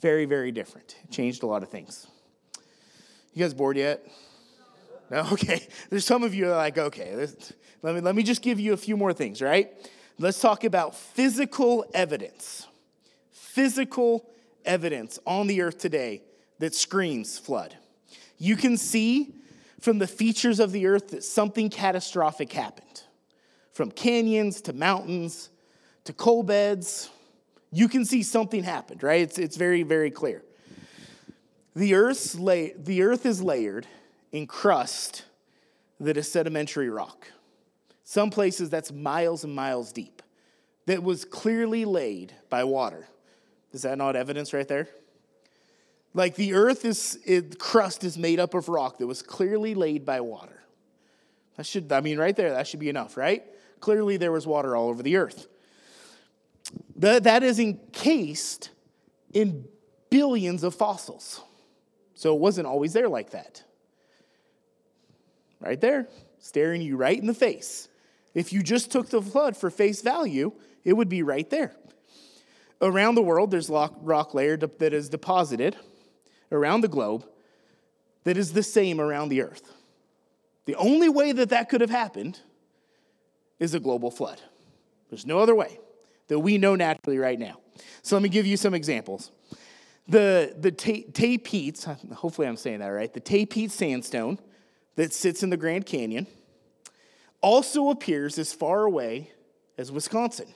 Very, 0.00 0.24
very 0.24 0.50
different. 0.50 0.96
It 1.04 1.12
changed 1.12 1.44
a 1.44 1.46
lot 1.46 1.62
of 1.62 1.68
things. 1.68 2.08
You 3.32 3.44
guys 3.44 3.54
bored 3.54 3.76
yet? 3.76 4.04
No? 5.10 5.26
Okay. 5.32 5.66
There's 5.90 6.04
some 6.04 6.22
of 6.22 6.34
you 6.34 6.48
are 6.48 6.56
like, 6.56 6.78
okay, 6.78 7.14
let, 7.82 7.94
me, 7.94 8.00
let 8.00 8.14
me 8.14 8.22
just 8.22 8.42
give 8.42 8.58
you 8.58 8.72
a 8.72 8.76
few 8.76 8.96
more 8.96 9.12
things, 9.12 9.40
right? 9.40 9.70
Let's 10.18 10.40
talk 10.40 10.64
about 10.64 10.94
physical 10.94 11.84
evidence. 11.94 12.66
Physical 13.52 14.26
evidence 14.64 15.18
on 15.26 15.46
the 15.46 15.60
earth 15.60 15.76
today 15.76 16.22
that 16.58 16.74
screams 16.74 17.38
flood. 17.38 17.76
You 18.38 18.56
can 18.56 18.78
see 18.78 19.34
from 19.78 19.98
the 19.98 20.06
features 20.06 20.58
of 20.58 20.72
the 20.72 20.86
earth 20.86 21.08
that 21.08 21.22
something 21.22 21.68
catastrophic 21.68 22.50
happened. 22.50 23.02
From 23.74 23.90
canyons 23.90 24.62
to 24.62 24.72
mountains 24.72 25.50
to 26.04 26.14
coal 26.14 26.42
beds, 26.42 27.10
you 27.70 27.88
can 27.88 28.06
see 28.06 28.22
something 28.22 28.62
happened, 28.62 29.02
right? 29.02 29.20
It's, 29.20 29.38
it's 29.38 29.58
very, 29.58 29.82
very 29.82 30.10
clear. 30.10 30.42
The, 31.76 31.92
earth's 31.92 32.34
la- 32.34 32.72
the 32.74 33.02
earth 33.02 33.26
is 33.26 33.42
layered 33.42 33.86
in 34.32 34.46
crust 34.46 35.26
that 36.00 36.16
is 36.16 36.32
sedimentary 36.32 36.88
rock. 36.88 37.30
Some 38.02 38.30
places 38.30 38.70
that's 38.70 38.90
miles 38.90 39.44
and 39.44 39.54
miles 39.54 39.92
deep, 39.92 40.22
that 40.86 41.02
was 41.02 41.26
clearly 41.26 41.84
laid 41.84 42.32
by 42.48 42.64
water. 42.64 43.08
Is 43.72 43.82
that 43.82 43.98
not 43.98 44.16
evidence 44.16 44.52
right 44.52 44.68
there? 44.68 44.88
Like 46.14 46.34
the 46.34 46.54
earth 46.54 46.84
is, 46.84 47.18
it, 47.24 47.58
crust 47.58 48.04
is 48.04 48.18
made 48.18 48.38
up 48.38 48.54
of 48.54 48.68
rock 48.68 48.98
that 48.98 49.06
was 49.06 49.22
clearly 49.22 49.74
laid 49.74 50.04
by 50.04 50.20
water. 50.20 50.62
That 51.56 51.66
should, 51.66 51.90
I 51.90 52.00
mean, 52.00 52.18
right 52.18 52.36
there, 52.36 52.50
that 52.50 52.66
should 52.66 52.80
be 52.80 52.88
enough, 52.88 53.16
right? 53.16 53.42
Clearly 53.80 54.16
there 54.16 54.32
was 54.32 54.46
water 54.46 54.76
all 54.76 54.88
over 54.88 55.02
the 55.02 55.16
earth. 55.16 55.46
The, 56.96 57.18
that 57.20 57.42
is 57.42 57.58
encased 57.58 58.70
in 59.32 59.66
billions 60.10 60.62
of 60.62 60.74
fossils. 60.74 61.40
So 62.14 62.34
it 62.34 62.40
wasn't 62.40 62.66
always 62.66 62.92
there 62.92 63.08
like 63.08 63.30
that 63.30 63.62
right 65.62 65.80
there, 65.80 66.08
staring 66.40 66.82
you 66.82 66.96
right 66.96 67.18
in 67.18 67.26
the 67.26 67.34
face. 67.34 67.88
If 68.34 68.52
you 68.52 68.62
just 68.62 68.90
took 68.90 69.08
the 69.08 69.22
flood 69.22 69.56
for 69.56 69.70
face 69.70 70.02
value, 70.02 70.52
it 70.84 70.94
would 70.94 71.08
be 71.08 71.22
right 71.22 71.48
there. 71.48 71.74
Around 72.82 73.14
the 73.14 73.22
world, 73.22 73.52
there's 73.52 73.70
rock 73.70 74.34
layer 74.34 74.56
that 74.56 74.92
is 74.92 75.08
deposited 75.08 75.76
around 76.50 76.80
the 76.80 76.88
globe 76.88 77.24
that 78.24 78.36
is 78.36 78.52
the 78.52 78.62
same 78.62 79.00
around 79.00 79.28
the 79.28 79.40
earth. 79.42 79.72
The 80.64 80.74
only 80.74 81.08
way 81.08 81.32
that 81.32 81.48
that 81.50 81.68
could 81.68 81.80
have 81.80 81.90
happened 81.90 82.40
is 83.58 83.74
a 83.74 83.80
global 83.80 84.10
flood. 84.10 84.40
There's 85.10 85.26
no 85.26 85.38
other 85.38 85.54
way 85.54 85.78
that 86.28 86.40
we 86.40 86.58
know 86.58 86.74
naturally 86.74 87.18
right 87.18 87.38
now. 87.38 87.60
So 88.02 88.16
let 88.16 88.22
me 88.22 88.28
give 88.28 88.46
you 88.46 88.56
some 88.56 88.74
examples. 88.74 89.30
The, 90.08 90.54
the 90.58 90.72
Tapeats, 90.72 91.84
hopefully 92.14 92.48
I'm 92.48 92.56
saying 92.56 92.80
that 92.80 92.88
right, 92.88 93.12
the 93.12 93.20
Tapeats 93.20 93.70
sandstone 93.70 94.38
that 94.96 95.12
sits 95.12 95.42
in 95.42 95.50
the 95.50 95.56
Grand 95.56 95.86
Canyon 95.86 96.26
also 97.40 97.90
appears 97.90 98.38
as 98.38 98.52
far 98.52 98.82
away 98.82 99.30
as 99.78 99.92
Wisconsin. 99.92 100.52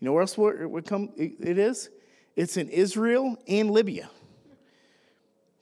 You 0.00 0.06
know 0.06 0.12
where 0.12 0.22
else 0.22 0.38
it 0.38 0.70
would 0.70 0.86
come? 0.86 1.10
It 1.16 1.58
is. 1.58 1.90
it's 2.36 2.56
in 2.56 2.68
Israel 2.68 3.36
and 3.48 3.70
Libya. 3.70 4.10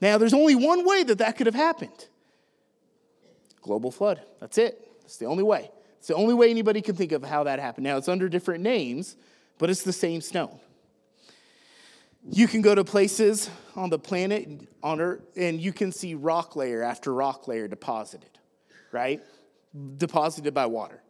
Now, 0.01 0.19
there's 0.19 0.35
only 0.35 0.55
one 0.55 0.87
way 0.87 1.05
that 1.05 1.19
that 1.19 1.37
could 1.37 1.47
have 1.47 1.55
happened 1.55 2.07
global 3.67 3.91
flood. 3.91 4.23
That's 4.41 4.59
it. 4.59 4.89
It's 5.05 5.17
the 5.17 5.27
only 5.27 5.43
way. 5.43 5.71
It's 5.99 6.09
the 6.09 6.15
only 6.15 6.35
way 6.35 6.51
anybody 6.51 6.81
can 6.81 6.95
think 6.95 7.11
of 7.13 7.25
how 7.25 7.45
that 7.45 7.59
happened. 7.59 7.85
Now, 7.85 7.97
it's 7.97 8.09
under 8.09 8.29
different 8.29 8.63
names, 8.63 9.17
but 9.59 9.69
it's 9.71 9.83
the 9.83 9.93
same 9.93 10.21
stone. 10.21 10.61
You 12.31 12.47
can 12.49 12.63
go 12.63 12.75
to 12.75 12.85
places 12.85 13.51
on 13.75 13.91
the 13.91 13.99
planet 13.99 14.69
on 14.83 15.01
Earth, 15.01 15.23
and 15.37 15.61
you 15.61 15.73
can 15.73 15.93
see 15.93 16.15
rock 16.15 16.57
layer 16.57 16.83
after 16.83 17.13
rock 17.13 17.49
layer 17.49 17.69
deposited, 17.69 18.31
right? 18.93 19.21
Deposited 19.97 20.55
by 20.55 20.67
water. 20.67 21.03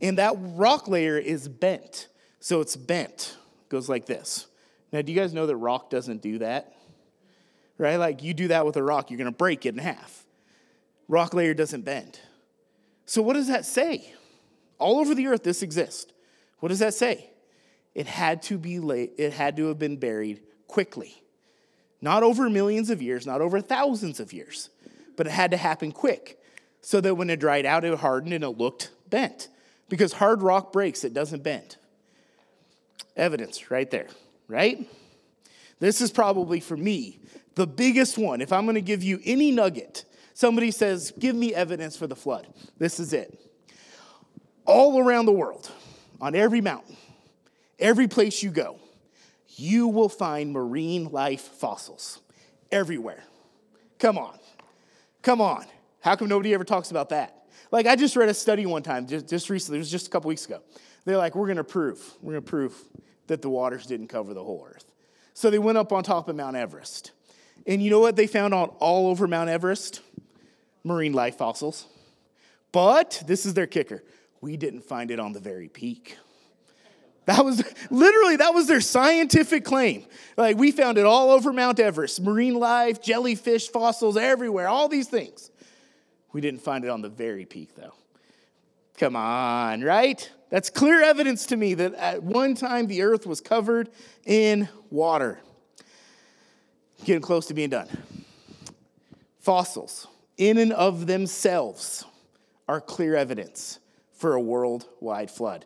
And 0.00 0.18
that 0.18 0.34
rock 0.38 0.88
layer 0.88 1.18
is 1.18 1.48
bent. 1.48 2.08
So 2.40 2.60
it's 2.60 2.76
bent. 2.76 3.36
Goes 3.68 3.88
like 3.88 4.06
this. 4.06 4.46
Now, 4.92 5.02
do 5.02 5.12
you 5.12 5.18
guys 5.18 5.34
know 5.34 5.46
that 5.46 5.56
rock 5.56 5.90
doesn't 5.90 6.22
do 6.22 6.38
that? 6.38 6.74
Right? 7.76 7.96
Like 7.96 8.22
you 8.22 8.34
do 8.34 8.48
that 8.48 8.64
with 8.64 8.76
a 8.76 8.82
rock, 8.82 9.10
you're 9.10 9.18
going 9.18 9.30
to 9.30 9.36
break 9.36 9.66
it 9.66 9.74
in 9.74 9.78
half. 9.78 10.24
Rock 11.08 11.34
layer 11.34 11.54
doesn't 11.54 11.82
bend. 11.82 12.20
So, 13.06 13.22
what 13.22 13.34
does 13.34 13.48
that 13.48 13.64
say? 13.64 14.12
All 14.78 14.98
over 14.98 15.14
the 15.14 15.26
earth, 15.26 15.42
this 15.42 15.62
exists. 15.62 16.12
What 16.60 16.68
does 16.68 16.80
that 16.80 16.94
say? 16.94 17.30
It 17.94 18.06
had 18.06 18.42
to 18.42 18.58
be 18.58 18.78
late, 18.78 19.12
it 19.18 19.32
had 19.32 19.56
to 19.56 19.66
have 19.68 19.78
been 19.78 19.96
buried 19.96 20.42
quickly. 20.66 21.22
Not 22.00 22.22
over 22.22 22.48
millions 22.48 22.90
of 22.90 23.02
years, 23.02 23.26
not 23.26 23.40
over 23.40 23.60
thousands 23.60 24.20
of 24.20 24.32
years, 24.32 24.70
but 25.16 25.26
it 25.26 25.30
had 25.30 25.50
to 25.50 25.56
happen 25.56 25.90
quick 25.90 26.38
so 26.80 27.00
that 27.00 27.16
when 27.16 27.28
it 27.28 27.40
dried 27.40 27.66
out, 27.66 27.84
it 27.84 27.98
hardened 27.98 28.32
and 28.32 28.44
it 28.44 28.50
looked 28.50 28.90
bent. 29.10 29.48
Because 29.88 30.12
hard 30.12 30.42
rock 30.42 30.72
breaks, 30.72 31.02
it 31.02 31.12
doesn't 31.12 31.42
bend. 31.42 31.76
Evidence 33.18 33.70
right 33.70 33.90
there, 33.90 34.06
right? 34.46 34.88
This 35.80 36.00
is 36.00 36.10
probably 36.10 36.60
for 36.60 36.76
me 36.76 37.20
the 37.54 37.66
biggest 37.66 38.16
one. 38.16 38.40
If 38.40 38.52
I'm 38.52 38.64
going 38.64 38.76
to 38.76 38.80
give 38.80 39.02
you 39.02 39.20
any 39.24 39.50
nugget, 39.50 40.04
somebody 40.32 40.70
says, 40.70 41.12
Give 41.18 41.34
me 41.34 41.54
evidence 41.54 41.96
for 41.96 42.06
the 42.06 42.16
flood. 42.16 42.46
This 42.78 43.00
is 43.00 43.12
it. 43.12 43.38
All 44.64 45.00
around 45.00 45.26
the 45.26 45.32
world, 45.32 45.70
on 46.20 46.34
every 46.34 46.60
mountain, 46.60 46.96
every 47.78 48.06
place 48.06 48.42
you 48.42 48.50
go, 48.50 48.78
you 49.56 49.88
will 49.88 50.08
find 50.08 50.52
marine 50.52 51.08
life 51.10 51.40
fossils 51.40 52.20
everywhere. 52.70 53.24
Come 53.98 54.18
on. 54.18 54.38
Come 55.22 55.40
on. 55.40 55.64
How 56.00 56.14
come 56.14 56.28
nobody 56.28 56.54
ever 56.54 56.64
talks 56.64 56.90
about 56.92 57.08
that? 57.08 57.34
Like, 57.70 57.86
I 57.86 57.96
just 57.96 58.14
read 58.16 58.28
a 58.28 58.34
study 58.34 58.64
one 58.66 58.82
time, 58.82 59.06
just, 59.06 59.28
just 59.28 59.50
recently, 59.50 59.78
it 59.78 59.80
was 59.80 59.90
just 59.90 60.06
a 60.06 60.10
couple 60.10 60.28
weeks 60.28 60.46
ago. 60.46 60.60
They're 61.08 61.16
like, 61.16 61.34
we're 61.34 61.46
going 61.46 61.56
to 61.56 61.64
prove, 61.64 61.98
we're 62.20 62.32
going 62.32 62.44
to 62.44 62.50
prove 62.50 62.74
that 63.28 63.40
the 63.40 63.48
waters 63.48 63.86
didn't 63.86 64.08
cover 64.08 64.34
the 64.34 64.44
whole 64.44 64.68
earth. 64.68 64.84
So 65.32 65.48
they 65.48 65.58
went 65.58 65.78
up 65.78 65.90
on 65.90 66.04
top 66.04 66.28
of 66.28 66.36
Mount 66.36 66.54
Everest. 66.54 67.12
And 67.66 67.82
you 67.82 67.88
know 67.88 68.00
what 68.00 68.14
they 68.14 68.26
found 68.26 68.52
on 68.52 68.68
all 68.78 69.08
over 69.08 69.26
Mount 69.26 69.48
Everest? 69.48 70.02
Marine 70.84 71.14
life 71.14 71.36
fossils. 71.36 71.86
But 72.72 73.22
this 73.26 73.46
is 73.46 73.54
their 73.54 73.66
kicker 73.66 74.04
we 74.42 74.58
didn't 74.58 74.82
find 74.82 75.10
it 75.10 75.18
on 75.18 75.32
the 75.32 75.40
very 75.40 75.68
peak. 75.68 76.18
That 77.24 77.42
was 77.42 77.64
literally 77.90 78.36
that 78.36 78.52
was 78.52 78.66
their 78.66 78.82
scientific 78.82 79.64
claim. 79.64 80.04
Like 80.36 80.58
we 80.58 80.72
found 80.72 80.98
it 80.98 81.06
all 81.06 81.30
over 81.30 81.54
Mount 81.54 81.80
Everest, 81.80 82.20
marine 82.20 82.54
life, 82.54 83.00
jellyfish 83.00 83.70
fossils 83.70 84.18
everywhere, 84.18 84.68
all 84.68 84.88
these 84.88 85.08
things. 85.08 85.50
We 86.34 86.42
didn't 86.42 86.60
find 86.60 86.84
it 86.84 86.88
on 86.88 87.00
the 87.00 87.08
very 87.08 87.46
peak 87.46 87.74
though. 87.76 87.94
Come 88.98 89.16
on, 89.16 89.80
right? 89.80 90.30
That's 90.50 90.70
clear 90.70 91.02
evidence 91.02 91.46
to 91.46 91.56
me 91.56 91.74
that 91.74 91.94
at 91.94 92.22
one 92.22 92.54
time 92.54 92.86
the 92.86 93.02
earth 93.02 93.26
was 93.26 93.40
covered 93.40 93.90
in 94.24 94.68
water. 94.90 95.40
Getting 97.04 97.22
close 97.22 97.46
to 97.46 97.54
being 97.54 97.70
done. 97.70 97.88
Fossils, 99.40 100.06
in 100.36 100.58
and 100.58 100.72
of 100.72 101.06
themselves, 101.06 102.04
are 102.66 102.80
clear 102.80 103.14
evidence 103.14 103.78
for 104.12 104.34
a 104.34 104.40
worldwide 104.40 105.30
flood 105.30 105.64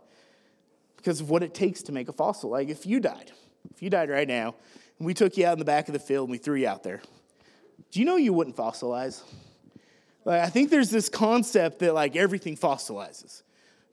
because 0.97 1.21
of 1.21 1.31
what 1.31 1.43
it 1.43 1.55
takes 1.55 1.83
to 1.83 1.93
make 1.93 2.09
a 2.09 2.13
fossil. 2.13 2.51
Like 2.51 2.69
if 2.69 2.87
you 2.87 3.01
died, 3.01 3.33
if 3.75 3.83
you 3.83 3.91
died 3.91 4.11
right 4.11 4.29
now, 4.29 4.55
and 4.99 5.07
we 5.07 5.15
took 5.15 5.37
you 5.37 5.47
out 5.47 5.55
in 5.55 5.59
the 5.59 5.65
back 5.65 5.89
of 5.89 5.95
the 5.95 5.99
field 5.99 6.29
and 6.29 6.31
we 6.31 6.39
threw 6.39 6.57
you 6.57 6.69
out 6.69 6.83
there, 6.83 7.03
do 7.91 7.99
you 7.99 8.07
know 8.07 8.17
you 8.17 8.33
wouldn't 8.33 8.57
fossilize? 8.57 9.23
Like, 10.25 10.43
I 10.43 10.49
think 10.49 10.71
there's 10.71 10.91
this 10.91 11.09
concept 11.09 11.81
that 11.81 11.95
like 11.95 12.15
everything 12.15 12.57
fossilizes. 12.57 13.43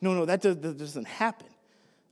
No, 0.02 0.14
no, 0.14 0.26
that, 0.26 0.42
does, 0.42 0.58
that 0.58 0.78
doesn't 0.78 1.08
happen. 1.08 1.48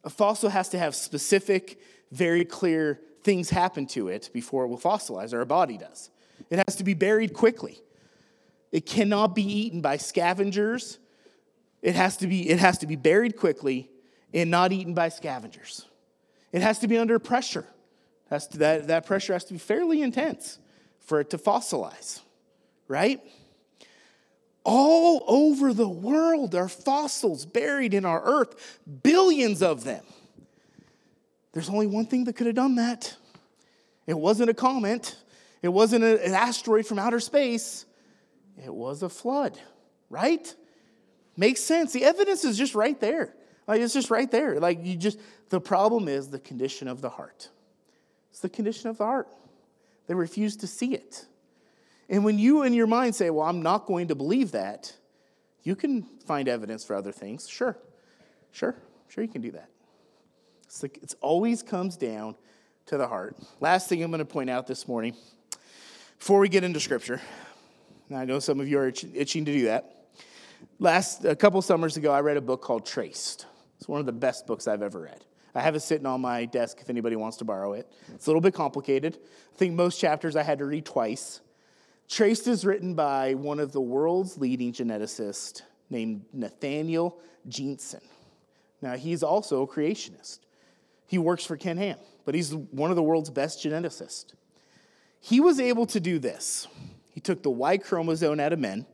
A 0.03 0.09
fossil 0.09 0.49
has 0.49 0.69
to 0.69 0.79
have 0.79 0.95
specific, 0.95 1.79
very 2.11 2.45
clear 2.45 2.99
things 3.23 3.49
happen 3.49 3.85
to 3.87 4.07
it 4.07 4.29
before 4.33 4.65
it 4.65 4.67
will 4.67 4.79
fossilize, 4.79 5.33
or 5.33 5.41
a 5.41 5.45
body 5.45 5.77
does. 5.77 6.09
It 6.49 6.63
has 6.67 6.75
to 6.77 6.83
be 6.83 6.93
buried 6.93 7.33
quickly. 7.33 7.81
It 8.71 8.85
cannot 8.85 9.35
be 9.35 9.43
eaten 9.43 9.81
by 9.81 9.97
scavengers. 9.97 10.99
It 11.81 11.95
has 11.95 12.17
to 12.17 12.27
be, 12.27 12.49
it 12.49 12.59
has 12.59 12.77
to 12.79 12.87
be 12.87 12.95
buried 12.95 13.37
quickly 13.37 13.89
and 14.33 14.51
not 14.51 14.71
eaten 14.71 14.93
by 14.93 15.09
scavengers. 15.09 15.85
It 16.51 16.61
has 16.61 16.79
to 16.79 16.87
be 16.87 16.97
under 16.97 17.19
pressure. 17.19 17.65
To, 18.29 18.57
that, 18.57 18.87
that 18.87 19.05
pressure 19.05 19.33
has 19.33 19.45
to 19.45 19.53
be 19.53 19.59
fairly 19.59 20.01
intense 20.01 20.59
for 20.99 21.21
it 21.21 21.29
to 21.29 21.37
fossilize, 21.37 22.19
right? 22.87 23.21
All 24.69 25.23
over 25.27 25.73
the 25.73 25.87
world 25.87 26.53
are 26.53 26.67
fossils 26.67 27.45
buried 27.45 27.93
in 27.93 28.03
our 28.03 28.21
earth, 28.21 28.77
billions 29.01 29.63
of 29.63 29.85
them. 29.85 30.03
There's 31.53 31.69
only 31.69 31.87
one 31.87 32.05
thing 32.05 32.25
that 32.25 32.33
could 32.33 32.47
have 32.47 32.55
done 32.57 32.75
that. 32.75 33.15
It 34.07 34.19
wasn't 34.19 34.49
a 34.49 34.53
comet, 34.53 35.15
it 35.61 35.69
wasn't 35.69 36.03
an 36.03 36.33
asteroid 36.33 36.85
from 36.85 36.99
outer 36.99 37.21
space, 37.21 37.85
it 38.61 38.73
was 38.73 39.03
a 39.03 39.09
flood, 39.09 39.57
right? 40.09 40.53
Makes 41.37 41.61
sense. 41.61 41.93
The 41.93 42.03
evidence 42.03 42.43
is 42.43 42.57
just 42.57 42.75
right 42.75 42.99
there. 42.99 43.33
Like 43.69 43.79
it's 43.79 43.93
just 43.93 44.11
right 44.11 44.29
there. 44.29 44.59
Like 44.59 44.83
you 44.83 44.97
just 44.97 45.17
the 45.47 45.61
problem 45.61 46.09
is 46.09 46.27
the 46.27 46.39
condition 46.39 46.89
of 46.89 46.99
the 46.99 47.09
heart. 47.09 47.47
It's 48.31 48.41
the 48.41 48.49
condition 48.49 48.89
of 48.89 48.97
the 48.97 49.05
heart. 49.05 49.29
They 50.07 50.13
refuse 50.13 50.57
to 50.57 50.67
see 50.67 50.93
it. 50.93 51.25
And 52.09 52.23
when 52.23 52.39
you 52.39 52.63
in 52.63 52.73
your 52.73 52.87
mind 52.87 53.15
say, 53.15 53.29
Well, 53.29 53.45
I'm 53.45 53.61
not 53.61 53.85
going 53.85 54.07
to 54.09 54.15
believe 54.15 54.51
that, 54.51 54.93
you 55.63 55.75
can 55.75 56.03
find 56.25 56.47
evidence 56.47 56.83
for 56.83 56.95
other 56.95 57.11
things. 57.11 57.47
Sure. 57.47 57.77
Sure. 58.51 58.75
Sure, 59.09 59.23
you 59.23 59.29
can 59.29 59.41
do 59.41 59.51
that. 59.51 59.69
It's 60.65 60.81
like 60.81 60.97
it 61.01 61.13
always 61.21 61.63
comes 61.63 61.97
down 61.97 62.35
to 62.87 62.97
the 62.97 63.07
heart. 63.07 63.37
Last 63.59 63.89
thing 63.89 64.03
I'm 64.03 64.11
going 64.11 64.19
to 64.19 64.25
point 64.25 64.49
out 64.49 64.67
this 64.67 64.87
morning, 64.87 65.15
before 66.17 66.39
we 66.39 66.49
get 66.49 66.63
into 66.63 66.79
scripture, 66.79 67.21
I 68.13 68.25
know 68.25 68.39
some 68.39 68.59
of 68.59 68.67
you 68.67 68.79
are 68.79 68.87
itching 68.87 69.45
to 69.45 69.53
do 69.53 69.65
that. 69.65 70.07
Last 70.79 71.25
a 71.25 71.35
couple 71.35 71.61
summers 71.61 71.97
ago, 71.97 72.11
I 72.11 72.21
read 72.21 72.37
a 72.37 72.41
book 72.41 72.61
called 72.61 72.85
Traced. 72.85 73.45
It's 73.77 73.87
one 73.87 73.99
of 73.99 74.05
the 74.05 74.11
best 74.11 74.47
books 74.47 74.67
I've 74.67 74.81
ever 74.81 74.99
read. 74.99 75.23
I 75.53 75.61
have 75.61 75.75
it 75.75 75.79
sitting 75.81 76.05
on 76.05 76.21
my 76.21 76.45
desk 76.45 76.79
if 76.81 76.89
anybody 76.89 77.15
wants 77.15 77.37
to 77.37 77.45
borrow 77.45 77.73
it. 77.73 77.91
It's 78.13 78.27
a 78.27 78.29
little 78.29 78.41
bit 78.41 78.53
complicated. 78.53 79.17
I 79.53 79.57
think 79.57 79.73
most 79.73 79.99
chapters 79.99 80.35
I 80.35 80.43
had 80.43 80.59
to 80.59 80.65
read 80.65 80.85
twice. 80.85 81.41
Traced 82.09 82.47
is 82.47 82.65
written 82.65 82.93
by 82.93 83.33
one 83.33 83.59
of 83.59 83.71
the 83.73 83.81
world's 83.81 84.37
leading 84.37 84.71
geneticists 84.71 85.61
named 85.89 86.25
Nathaniel 86.33 87.19
Jeanson. 87.47 88.01
Now, 88.81 88.95
he's 88.95 89.23
also 89.23 89.63
a 89.63 89.67
creationist. 89.67 90.39
He 91.07 91.17
works 91.17 91.45
for 91.45 91.57
Ken 91.57 91.77
Ham, 91.77 91.97
but 92.25 92.35
he's 92.35 92.53
one 92.53 92.89
of 92.89 92.95
the 92.95 93.03
world's 93.03 93.29
best 93.29 93.63
geneticists. 93.63 94.33
He 95.19 95.39
was 95.39 95.59
able 95.59 95.85
to 95.87 95.99
do 95.99 96.19
this. 96.19 96.67
He 97.11 97.19
took 97.19 97.43
the 97.43 97.49
Y 97.49 97.77
chromosome 97.77 98.39
out 98.39 98.53
of 98.53 98.59
men, 98.59 98.85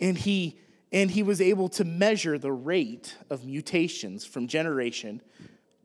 and 0.00 0.16
he, 0.16 0.58
and 0.92 1.10
he 1.10 1.22
was 1.22 1.40
able 1.40 1.68
to 1.70 1.84
measure 1.84 2.38
the 2.38 2.52
rate 2.52 3.16
of 3.30 3.44
mutations 3.44 4.24
from 4.24 4.46
generation 4.46 5.20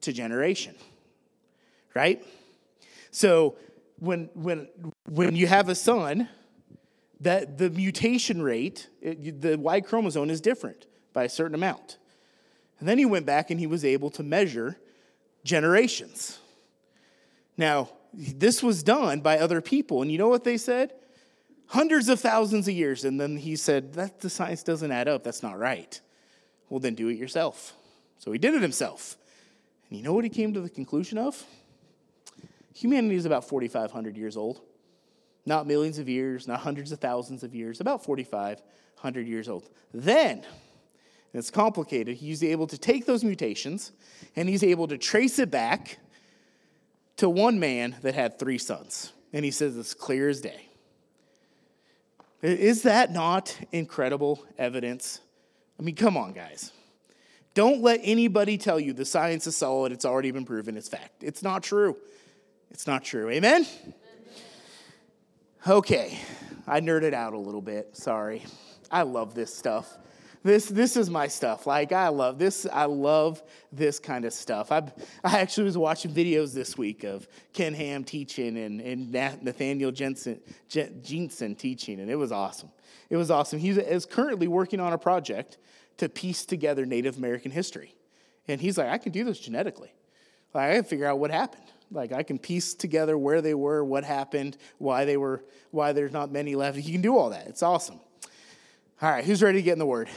to 0.01 0.13
generation. 0.13 0.75
Right? 1.93 2.23
So 3.11 3.57
when, 3.99 4.29
when, 4.33 4.69
when 5.09 5.35
you 5.35 5.47
have 5.47 5.69
a 5.69 5.75
son, 5.75 6.29
that 7.21 7.57
the 7.57 7.69
mutation 7.69 8.41
rate, 8.41 8.89
it, 9.01 9.41
the 9.41 9.57
Y 9.57 9.81
chromosome 9.81 10.29
is 10.29 10.41
different 10.41 10.85
by 11.13 11.23
a 11.23 11.29
certain 11.29 11.55
amount. 11.55 11.97
And 12.79 12.87
then 12.87 12.97
he 12.97 13.05
went 13.05 13.25
back 13.25 13.49
and 13.49 13.59
he 13.59 13.67
was 13.67 13.83
able 13.83 14.09
to 14.11 14.23
measure 14.23 14.77
generations. 15.43 16.39
Now, 17.57 17.89
this 18.13 18.61
was 18.61 18.83
done 18.83 19.21
by 19.21 19.39
other 19.39 19.61
people, 19.61 20.01
and 20.01 20.11
you 20.11 20.17
know 20.17 20.27
what 20.27 20.43
they 20.43 20.57
said? 20.57 20.93
Hundreds 21.67 22.07
of 22.07 22.19
thousands 22.19 22.67
of 22.67 22.73
years. 22.73 23.03
And 23.03 23.19
then 23.19 23.37
he 23.37 23.55
said, 23.55 23.93
That 23.93 24.19
the 24.21 24.29
science 24.29 24.63
doesn't 24.63 24.91
add 24.91 25.07
up. 25.07 25.23
That's 25.23 25.43
not 25.43 25.57
right. 25.57 25.99
Well, 26.69 26.79
then 26.79 26.95
do 26.95 27.09
it 27.09 27.17
yourself. 27.17 27.73
So 28.19 28.31
he 28.31 28.37
did 28.37 28.53
it 28.53 28.61
himself. 28.61 29.17
And 29.89 29.97
you 29.97 30.03
know 30.03 30.13
what 30.13 30.23
he 30.23 30.29
came 30.29 30.53
to 30.53 30.61
the 30.61 30.69
conclusion 30.69 31.17
of? 31.17 31.43
Humanity 32.73 33.15
is 33.15 33.25
about 33.25 33.47
4,500 33.47 34.17
years 34.17 34.37
old. 34.37 34.61
Not 35.47 35.65
millions 35.65 35.97
of 35.97 36.09
years, 36.09 36.45
not 36.45 36.59
hundreds 36.59 36.91
of 36.91 36.99
thousands 36.99 37.41
of 37.41 37.55
years, 37.55 37.79
about 37.79 38.03
4,500 38.03 39.27
years 39.27 39.47
old. 39.47 39.69
Then, 39.93 40.43
it's 41.33 41.49
complicated, 41.49 42.17
he's 42.17 42.43
able 42.43 42.67
to 42.67 42.77
take 42.77 43.05
those 43.05 43.23
mutations 43.23 43.93
and 44.35 44.49
he's 44.49 44.61
able 44.61 44.89
to 44.89 44.97
trace 44.97 45.39
it 45.39 45.49
back 45.49 45.99
to 47.15 47.29
one 47.29 47.61
man 47.61 47.95
that 48.01 48.13
had 48.13 48.37
three 48.37 48.57
sons. 48.57 49.13
And 49.31 49.45
he 49.45 49.51
says 49.51 49.77
it's 49.77 49.93
clear 49.93 50.27
as 50.27 50.41
day. 50.41 50.67
Is 52.41 52.81
that 52.81 53.13
not 53.13 53.57
incredible 53.71 54.45
evidence? 54.57 55.21
I 55.79 55.83
mean, 55.83 55.95
come 55.95 56.17
on, 56.17 56.33
guys. 56.33 56.73
Don't 57.53 57.81
let 57.81 58.01
anybody 58.03 58.57
tell 58.57 58.81
you 58.81 58.91
the 58.91 59.05
science 59.05 59.47
is 59.47 59.55
solid, 59.55 59.93
it's 59.93 60.03
already 60.03 60.31
been 60.31 60.45
proven, 60.45 60.75
it's 60.75 60.89
fact. 60.89 61.23
It's 61.23 61.41
not 61.41 61.63
true. 61.63 61.95
It's 62.69 62.85
not 62.85 63.05
true. 63.05 63.29
Amen? 63.29 63.65
Okay, 65.69 66.17
I 66.65 66.79
nerded 66.79 67.13
out 67.13 67.33
a 67.33 67.37
little 67.37 67.61
bit. 67.61 67.97
Sorry. 67.97 68.45
I 68.89 69.01
love 69.01 69.35
this 69.35 69.53
stuff. 69.53 69.97
This, 70.41 70.67
this 70.67 70.95
is 70.95 71.09
my 71.09 71.27
stuff. 71.27 71.67
Like 71.67 71.91
I 71.91 72.07
love 72.07 72.39
this. 72.39 72.65
I 72.71 72.85
love 72.85 73.43
this 73.73 73.99
kind 73.99 74.23
of 74.23 74.31
stuff. 74.31 74.71
I 74.71 74.83
I 75.25 75.39
actually 75.39 75.65
was 75.65 75.77
watching 75.77 76.13
videos 76.13 76.53
this 76.53 76.77
week 76.77 77.03
of 77.03 77.27
Ken 77.51 77.73
Ham 77.73 78.05
teaching 78.05 78.57
and, 78.57 78.79
and 78.79 79.11
Nathaniel 79.11 79.91
Jeanson, 79.91 80.39
Jeanson 80.69 81.55
teaching, 81.55 81.99
and 81.99 82.09
it 82.09 82.15
was 82.15 82.31
awesome. 82.31 82.69
It 83.09 83.17
was 83.17 83.29
awesome. 83.29 83.59
He 83.59 83.71
is 83.71 84.05
currently 84.05 84.47
working 84.47 84.79
on 84.79 84.93
a 84.93 84.97
project 84.97 85.57
to 85.97 86.07
piece 86.07 86.45
together 86.45 86.85
Native 86.85 87.17
American 87.17 87.51
history, 87.51 87.93
and 88.47 88.61
he's 88.61 88.77
like, 88.77 88.87
I 88.87 88.97
can 88.99 89.11
do 89.11 89.25
this 89.25 89.37
genetically. 89.37 89.91
Like 90.57 90.71
I 90.71 90.75
can 90.77 90.83
figure 90.85 91.05
out 91.05 91.19
what 91.19 91.29
happened. 91.29 91.65
Like 91.91 92.11
I 92.11 92.23
can 92.23 92.39
piece 92.39 92.73
together 92.73 93.15
where 93.15 93.43
they 93.43 93.53
were, 93.53 93.83
what 93.83 94.03
happened, 94.03 94.57
why 94.79 95.05
they 95.05 95.15
were, 95.15 95.43
why 95.69 95.91
there's 95.91 96.11
not 96.11 96.31
many 96.31 96.55
left. 96.55 96.79
You 96.79 96.91
can 96.91 97.01
do 97.01 97.15
all 97.15 97.29
that. 97.29 97.45
It's 97.45 97.61
awesome. 97.61 97.99
All 98.99 99.11
right, 99.11 99.23
who's 99.23 99.43
ready 99.43 99.59
to 99.59 99.61
get 99.61 99.73
in 99.73 99.79
the 99.79 99.85
word? 99.85 100.09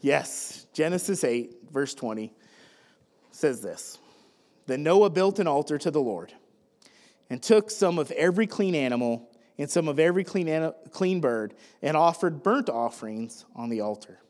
Yes, 0.00 0.66
Genesis 0.72 1.24
8, 1.24 1.56
verse 1.70 1.92
20 1.92 2.32
says 3.32 3.60
this 3.60 3.98
Then 4.66 4.82
Noah 4.82 5.10
built 5.10 5.38
an 5.38 5.46
altar 5.46 5.76
to 5.76 5.90
the 5.90 6.00
Lord 6.00 6.32
and 7.28 7.42
took 7.42 7.70
some 7.70 7.98
of 7.98 8.10
every 8.12 8.46
clean 8.46 8.74
animal 8.74 9.28
and 9.58 9.70
some 9.70 9.88
of 9.88 9.98
every 9.98 10.24
clean, 10.24 10.72
clean 10.90 11.20
bird 11.20 11.52
and 11.82 11.98
offered 11.98 12.42
burnt 12.42 12.70
offerings 12.70 13.44
on 13.54 13.68
the 13.68 13.82
altar. 13.82 14.20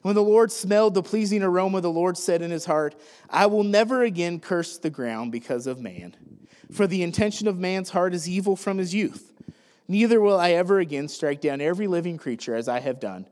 When 0.00 0.14
the 0.14 0.22
Lord 0.22 0.50
smelled 0.50 0.94
the 0.94 1.02
pleasing 1.02 1.42
aroma, 1.42 1.80
the 1.80 1.90
Lord 1.90 2.16
said 2.16 2.40
in 2.40 2.50
his 2.50 2.64
heart, 2.64 2.94
I 3.28 3.46
will 3.46 3.64
never 3.64 4.02
again 4.02 4.40
curse 4.40 4.78
the 4.78 4.90
ground 4.90 5.30
because 5.30 5.66
of 5.66 5.80
man, 5.80 6.16
for 6.70 6.86
the 6.86 7.02
intention 7.02 7.46
of 7.46 7.58
man's 7.58 7.90
heart 7.90 8.14
is 8.14 8.28
evil 8.28 8.56
from 8.56 8.78
his 8.78 8.94
youth. 8.94 9.32
Neither 9.88 10.20
will 10.20 10.38
I 10.38 10.52
ever 10.52 10.78
again 10.78 11.08
strike 11.08 11.40
down 11.40 11.60
every 11.60 11.86
living 11.86 12.16
creature 12.16 12.54
as 12.54 12.68
I 12.68 12.80
have 12.80 12.98
done. 12.98 13.26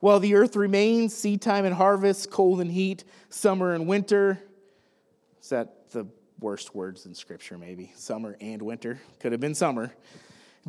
While 0.00 0.20
the 0.20 0.34
earth 0.34 0.54
remains, 0.54 1.14
seed 1.14 1.40
time 1.40 1.64
and 1.64 1.74
harvest, 1.74 2.30
cold 2.30 2.60
and 2.60 2.70
heat, 2.70 3.04
summer 3.30 3.72
and 3.72 3.86
winter. 3.86 4.38
Is 5.40 5.48
that 5.48 5.90
the 5.92 6.06
worst 6.40 6.74
words 6.74 7.06
in 7.06 7.14
Scripture, 7.14 7.56
maybe? 7.56 7.92
Summer 7.96 8.36
and 8.40 8.60
winter. 8.60 9.00
Could 9.20 9.32
have 9.32 9.40
been 9.40 9.54
summer. 9.54 9.94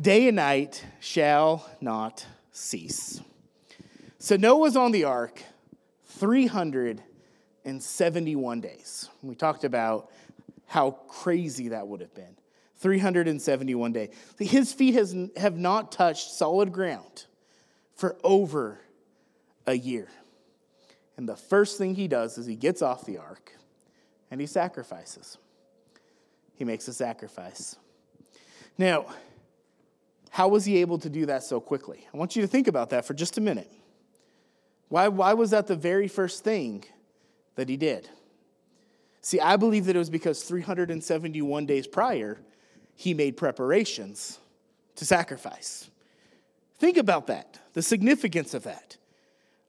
Day 0.00 0.28
and 0.28 0.36
night 0.36 0.82
shall 1.00 1.68
not 1.82 2.24
cease. 2.50 3.20
So 4.26 4.34
Noah 4.34 4.34
Noah's 4.34 4.76
on 4.76 4.90
the 4.90 5.04
ark 5.04 5.40
371 6.06 8.60
days. 8.60 9.08
We 9.22 9.36
talked 9.36 9.62
about 9.62 10.10
how 10.66 10.90
crazy 11.06 11.68
that 11.68 11.86
would 11.86 12.00
have 12.00 12.12
been. 12.12 12.36
371 12.80 13.92
days. 13.92 14.08
His 14.40 14.72
feet 14.72 14.94
has, 14.94 15.14
have 15.36 15.56
not 15.56 15.92
touched 15.92 16.32
solid 16.32 16.72
ground 16.72 17.26
for 17.94 18.16
over 18.24 18.80
a 19.64 19.74
year. 19.74 20.08
And 21.16 21.28
the 21.28 21.36
first 21.36 21.78
thing 21.78 21.94
he 21.94 22.08
does 22.08 22.36
is 22.36 22.46
he 22.46 22.56
gets 22.56 22.82
off 22.82 23.06
the 23.06 23.18
ark 23.18 23.52
and 24.32 24.40
he 24.40 24.48
sacrifices. 24.48 25.38
He 26.56 26.64
makes 26.64 26.88
a 26.88 26.92
sacrifice. 26.92 27.76
Now, 28.76 29.06
how 30.30 30.48
was 30.48 30.64
he 30.64 30.78
able 30.78 30.98
to 30.98 31.08
do 31.08 31.26
that 31.26 31.44
so 31.44 31.60
quickly? 31.60 32.08
I 32.12 32.16
want 32.16 32.34
you 32.34 32.42
to 32.42 32.48
think 32.48 32.66
about 32.66 32.90
that 32.90 33.04
for 33.04 33.14
just 33.14 33.38
a 33.38 33.40
minute. 33.40 33.70
Why, 34.88 35.08
why 35.08 35.32
was 35.34 35.50
that 35.50 35.66
the 35.66 35.76
very 35.76 36.08
first 36.08 36.44
thing 36.44 36.84
that 37.56 37.68
he 37.68 37.76
did? 37.76 38.08
See, 39.20 39.40
I 39.40 39.56
believe 39.56 39.86
that 39.86 39.96
it 39.96 39.98
was 39.98 40.10
because 40.10 40.42
371 40.44 41.66
days 41.66 41.86
prior, 41.86 42.38
he 42.94 43.12
made 43.12 43.36
preparations 43.36 44.38
to 44.96 45.04
sacrifice. 45.04 45.90
Think 46.78 46.96
about 46.96 47.26
that, 47.26 47.58
the 47.72 47.82
significance 47.82 48.54
of 48.54 48.62
that. 48.64 48.96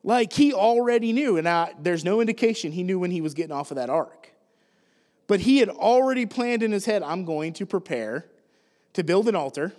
Like 0.04 0.34
he 0.34 0.54
already 0.54 1.12
knew, 1.12 1.38
and 1.38 1.50
I, 1.50 1.74
there's 1.80 2.06
no 2.06 2.22
indication 2.22 2.72
he 2.72 2.84
knew 2.84 3.00
when 3.00 3.12
he 3.12 3.22
was 3.22 3.34
getting 3.34 3.52
off 3.52 3.72
of 3.72 3.78
that 3.78 3.90
ark. 3.90 4.32
But 5.26 5.42
he 5.42 5.58
had 5.58 5.70
already 5.70 6.26
planned 6.26 6.64
in 6.64 6.72
his 6.72 6.86
head 6.86 7.04
I'm 7.04 7.26
going 7.26 7.54
to 7.54 7.66
prepare 7.66 8.26
to 8.94 9.04
build 9.04 9.28
an 9.28 9.36
altar 9.36 9.74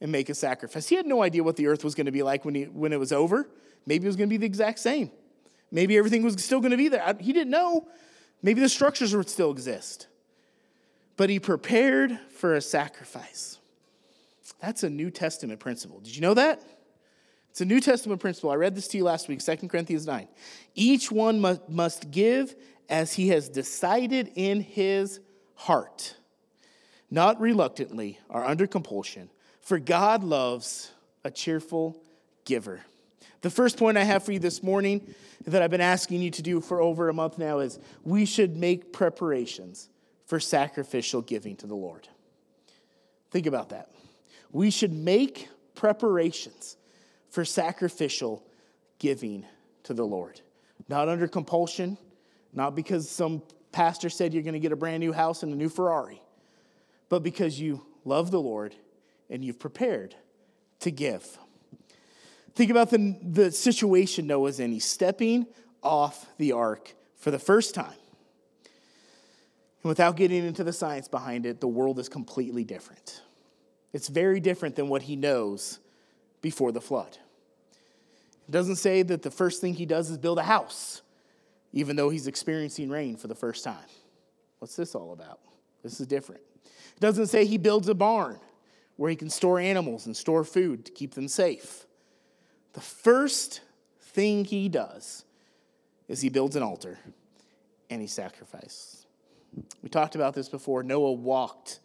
and 0.00 0.10
make 0.10 0.28
a 0.28 0.34
sacrifice. 0.34 0.88
He 0.88 0.96
had 0.96 1.06
no 1.06 1.22
idea 1.22 1.42
what 1.42 1.56
the 1.56 1.66
earth 1.66 1.84
was 1.84 1.94
going 1.94 2.06
to 2.06 2.12
be 2.12 2.22
like 2.22 2.44
when, 2.44 2.54
he, 2.54 2.64
when 2.64 2.92
it 2.92 2.98
was 2.98 3.12
over. 3.12 3.48
Maybe 3.86 4.04
it 4.04 4.08
was 4.08 4.16
going 4.16 4.28
to 4.28 4.32
be 4.32 4.38
the 4.38 4.46
exact 4.46 4.78
same. 4.78 5.10
Maybe 5.70 5.96
everything 5.96 6.22
was 6.22 6.42
still 6.42 6.60
going 6.60 6.72
to 6.72 6.76
be 6.76 6.88
there. 6.88 7.16
He 7.20 7.32
didn't 7.32 7.50
know. 7.50 7.88
Maybe 8.42 8.60
the 8.60 8.68
structures 8.68 9.14
would 9.14 9.28
still 9.28 9.50
exist 9.50 10.08
but 11.20 11.28
he 11.28 11.38
prepared 11.38 12.18
for 12.30 12.54
a 12.54 12.62
sacrifice. 12.62 13.58
That's 14.58 14.84
a 14.84 14.88
New 14.88 15.10
Testament 15.10 15.60
principle. 15.60 16.00
Did 16.00 16.16
you 16.16 16.22
know 16.22 16.32
that? 16.32 16.62
It's 17.50 17.60
a 17.60 17.66
New 17.66 17.78
Testament 17.78 18.22
principle. 18.22 18.48
I 18.48 18.54
read 18.54 18.74
this 18.74 18.88
to 18.88 18.96
you 18.96 19.04
last 19.04 19.28
week, 19.28 19.44
2 19.44 19.68
Corinthians 19.68 20.06
9. 20.06 20.26
Each 20.74 21.12
one 21.12 21.38
must, 21.38 21.68
must 21.68 22.10
give 22.10 22.56
as 22.88 23.12
he 23.12 23.28
has 23.28 23.50
decided 23.50 24.32
in 24.34 24.62
his 24.62 25.20
heart, 25.56 26.16
not 27.10 27.38
reluctantly 27.38 28.18
or 28.30 28.42
under 28.42 28.66
compulsion, 28.66 29.28
for 29.70 29.78
God 29.78 30.24
loves 30.24 30.90
a 31.22 31.30
cheerful 31.30 31.96
giver. 32.44 32.80
The 33.42 33.50
first 33.50 33.76
point 33.76 33.96
I 33.96 34.02
have 34.02 34.24
for 34.24 34.32
you 34.32 34.40
this 34.40 34.64
morning 34.64 35.14
that 35.46 35.62
I've 35.62 35.70
been 35.70 35.80
asking 35.80 36.22
you 36.22 36.32
to 36.32 36.42
do 36.42 36.60
for 36.60 36.80
over 36.80 37.08
a 37.08 37.14
month 37.14 37.38
now 37.38 37.60
is 37.60 37.78
we 38.02 38.26
should 38.26 38.56
make 38.56 38.92
preparations 38.92 39.88
for 40.26 40.40
sacrificial 40.40 41.22
giving 41.22 41.54
to 41.58 41.68
the 41.68 41.76
Lord. 41.76 42.08
Think 43.30 43.46
about 43.46 43.68
that. 43.68 43.92
We 44.50 44.72
should 44.72 44.92
make 44.92 45.48
preparations 45.76 46.76
for 47.28 47.44
sacrificial 47.44 48.44
giving 48.98 49.46
to 49.84 49.94
the 49.94 50.04
Lord. 50.04 50.40
Not 50.88 51.08
under 51.08 51.28
compulsion, 51.28 51.96
not 52.52 52.74
because 52.74 53.08
some 53.08 53.40
pastor 53.70 54.10
said 54.10 54.34
you're 54.34 54.42
going 54.42 54.54
to 54.54 54.58
get 54.58 54.72
a 54.72 54.76
brand 54.76 54.98
new 54.98 55.12
house 55.12 55.44
and 55.44 55.52
a 55.52 55.56
new 55.56 55.68
Ferrari, 55.68 56.20
but 57.08 57.22
because 57.22 57.60
you 57.60 57.86
love 58.04 58.32
the 58.32 58.40
Lord 58.40 58.74
and 59.30 59.44
you've 59.44 59.58
prepared 59.58 60.14
to 60.80 60.90
give. 60.90 61.38
Think 62.54 62.70
about 62.70 62.90
the, 62.90 63.16
the 63.22 63.50
situation 63.52 64.26
Noah's 64.26 64.60
in. 64.60 64.72
He's 64.72 64.84
stepping 64.84 65.46
off 65.82 66.26
the 66.36 66.52
ark 66.52 66.94
for 67.16 67.30
the 67.30 67.38
first 67.38 67.74
time. 67.74 67.94
And 69.82 69.88
without 69.88 70.16
getting 70.16 70.44
into 70.44 70.64
the 70.64 70.72
science 70.72 71.08
behind 71.08 71.46
it, 71.46 71.60
the 71.60 71.68
world 71.68 71.98
is 71.98 72.08
completely 72.08 72.64
different. 72.64 73.22
It's 73.92 74.08
very 74.08 74.40
different 74.40 74.76
than 74.76 74.88
what 74.88 75.02
he 75.02 75.16
knows 75.16 75.78
before 76.42 76.72
the 76.72 76.80
flood. 76.80 77.16
It 78.48 78.50
doesn't 78.50 78.76
say 78.76 79.02
that 79.04 79.22
the 79.22 79.30
first 79.30 79.60
thing 79.60 79.74
he 79.74 79.86
does 79.86 80.10
is 80.10 80.18
build 80.18 80.38
a 80.38 80.42
house, 80.42 81.02
even 81.72 81.96
though 81.96 82.10
he's 82.10 82.26
experiencing 82.26 82.90
rain 82.90 83.16
for 83.16 83.28
the 83.28 83.34
first 83.34 83.64
time. 83.64 83.76
What's 84.58 84.76
this 84.76 84.94
all 84.94 85.12
about? 85.12 85.38
This 85.82 86.00
is 86.00 86.06
different. 86.06 86.42
It 86.64 87.00
doesn't 87.00 87.28
say 87.28 87.46
he 87.46 87.58
builds 87.58 87.88
a 87.88 87.94
barn 87.94 88.38
where 89.00 89.08
he 89.08 89.16
can 89.16 89.30
store 89.30 89.58
animals 89.58 90.04
and 90.04 90.14
store 90.14 90.44
food 90.44 90.84
to 90.84 90.92
keep 90.92 91.14
them 91.14 91.26
safe. 91.26 91.86
The 92.74 92.82
first 92.82 93.62
thing 93.98 94.44
he 94.44 94.68
does 94.68 95.24
is 96.06 96.20
he 96.20 96.28
builds 96.28 96.54
an 96.54 96.62
altar 96.62 96.98
and 97.88 98.02
he 98.02 98.06
sacrifices. 98.06 99.06
We 99.82 99.88
talked 99.88 100.16
about 100.16 100.34
this 100.34 100.50
before. 100.50 100.82
Noah 100.82 101.12
walked 101.12 101.80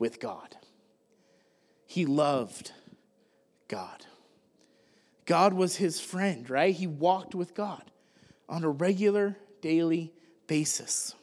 with 0.00 0.18
God, 0.18 0.56
he 1.86 2.04
loved 2.04 2.72
God. 3.68 4.04
God 5.24 5.54
was 5.54 5.76
his 5.76 6.00
friend, 6.00 6.50
right? 6.50 6.74
He 6.74 6.88
walked 6.88 7.36
with 7.36 7.54
God 7.54 7.92
on 8.48 8.64
a 8.64 8.70
regular 8.70 9.36
daily 9.60 10.12
basis. 10.48 11.14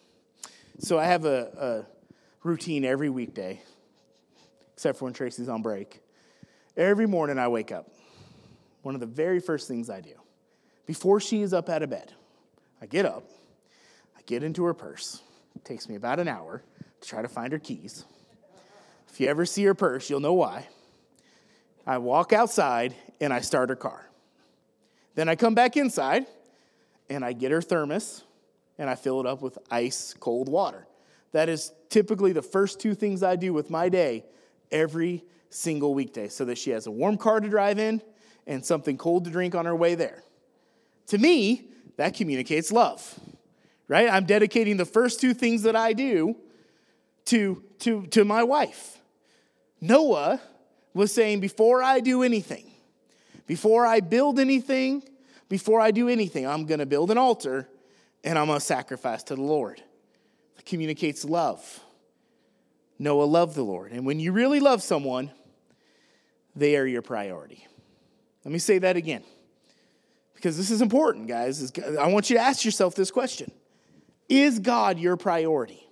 So 0.80 0.98
I 0.98 1.04
have 1.04 1.26
a, 1.26 1.86
a 1.92 2.48
routine 2.48 2.86
every 2.86 3.10
weekday, 3.10 3.62
except 4.74 5.00
for 5.00 5.06
when 5.06 5.14
Tracy's 5.14 5.50
on 5.50 5.62
break. 5.62 6.02
Every 6.76 7.08
morning 7.08 7.38
I 7.38 7.48
wake 7.48 7.72
up. 7.72 7.90
One 8.82 8.96
of 8.96 9.02
the 9.02 9.08
very 9.08 9.40
first 9.40 9.68
things 9.68 9.90
I 9.90 10.02
do, 10.02 10.14
before 10.86 11.20
she 11.20 11.42
is 11.42 11.54
up 11.54 11.70
out 11.70 11.84
of 11.84 11.90
bed, 11.90 12.12
I 12.82 12.86
get 12.86 13.06
up, 13.06 13.24
I 14.18 14.22
get 14.26 14.44
into 14.44 14.66
her 14.66 14.74
purse, 14.74 15.22
it 15.56 15.64
takes 15.64 15.88
me 15.88 15.96
about 15.96 16.20
an 16.20 16.28
hour 16.28 16.64
to 17.00 17.08
try 17.08 17.22
to 17.22 17.28
find 17.28 17.54
her 17.54 17.60
keys. 17.60 18.04
If 19.10 19.20
you 19.20 19.28
ever 19.28 19.46
see 19.46 19.64
her 19.66 19.74
purse, 19.74 20.10
you'll 20.10 20.20
know 20.20 20.34
why. 20.34 20.68
I 21.86 21.98
walk 22.00 22.34
outside 22.34 22.96
and 23.22 23.32
I 23.32 23.42
start 23.42 23.70
her 23.70 23.76
car. 23.76 24.10
Then 25.16 25.30
I 25.30 25.36
come 25.36 25.54
back 25.54 25.78
inside 25.78 26.26
and 27.10 27.24
I 27.24 27.34
get 27.34 27.52
her 27.52 27.62
thermos 27.62 28.24
and 28.78 28.90
I 28.90 28.96
fill 28.96 29.20
it 29.20 29.28
up 29.28 29.42
with 29.42 29.58
ice 29.70 30.16
cold 30.20 30.50
water. 30.50 30.88
That 31.32 31.50
is 31.50 31.72
typically 31.90 32.32
the 32.32 32.42
first 32.42 32.80
two 32.80 32.96
things 32.96 33.22
I 33.22 33.36
do 33.36 33.54
with 33.54 33.70
my 33.70 33.90
day 33.90 34.26
every 34.72 35.24
single 35.50 35.94
weekday 35.94 36.28
so 36.28 36.46
that 36.46 36.58
she 36.58 36.72
has 36.72 36.88
a 36.88 36.92
warm 36.92 37.18
car 37.18 37.40
to 37.40 37.50
drive 37.50 37.80
in 37.80 38.02
and 38.48 38.66
something 38.66 38.98
cold 38.98 39.26
to 39.26 39.32
drink 39.32 39.56
on 39.56 39.66
her 39.66 39.76
way 39.76 39.96
there. 39.96 40.24
To 41.08 41.18
me, 41.18 41.70
that 41.98 42.16
communicates 42.16 42.72
love, 42.72 43.20
right? 43.88 44.10
I'm 44.10 44.26
dedicating 44.26 44.78
the 44.78 44.86
first 44.86 45.22
two 45.22 45.34
things 45.34 45.64
that 45.64 45.76
I 45.76 45.94
do 45.94 46.36
to, 47.26 47.64
to, 47.80 48.06
to 48.08 48.26
my 48.26 48.44
wife. 48.44 48.98
Noah 49.80 50.42
was 50.94 51.14
saying, 51.14 51.40
Before 51.40 51.84
I 51.84 52.00
do 52.00 52.24
anything, 52.24 52.72
before 53.46 53.86
I 53.86 54.00
build 54.00 54.40
anything, 54.40 55.04
before 55.50 55.80
I 55.80 55.92
do 55.92 56.10
anything, 56.10 56.48
I'm 56.48 56.66
going 56.66 56.80
to 56.80 56.86
build 56.86 57.12
an 57.12 57.18
altar 57.18 57.68
and 58.24 58.40
I'm 58.40 58.48
going 58.48 58.60
to 58.60 58.66
sacrifice 58.66 59.24
to 59.24 59.36
the 59.36 59.42
Lord. 59.42 59.82
It 60.58 60.66
communicates 60.66 61.26
love. 61.26 61.83
Noah 63.00 63.26
loved 63.26 63.56
the 63.56 63.64
Lord. 63.64 63.92
And 63.92 64.06
when 64.06 64.20
you 64.20 64.32
really 64.32 64.60
love 64.60 64.82
someone, 64.82 65.32
they 66.56 66.76
are 66.78 66.86
your 66.86 67.02
priority. 67.02 67.66
Let 68.46 68.52
me 68.52 68.60
say 68.60 68.80
that 68.80 68.98
again 68.98 69.24
because 70.36 70.58
this 70.58 70.72
is 70.72 70.82
important, 70.82 71.28
guys. 71.28 71.72
I 71.98 72.08
want 72.08 72.30
you 72.30 72.36
to 72.36 72.42
ask 72.42 72.66
yourself 72.66 72.96
this 72.96 73.12
question 73.12 73.52
Is 74.28 74.60
God 74.60 75.00
your 75.00 75.16
priority? 75.18 75.88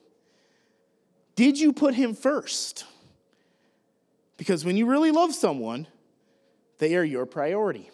Did 1.36 1.60
you 1.60 1.74
put 1.74 1.96
him 1.96 2.14
first? 2.14 2.86
Because 4.38 4.66
when 4.66 4.76
you 4.76 4.88
really 4.88 5.12
love 5.12 5.34
someone, 5.34 5.88
they 6.80 6.96
are 6.96 7.04
your 7.04 7.26
priority. 7.26 7.90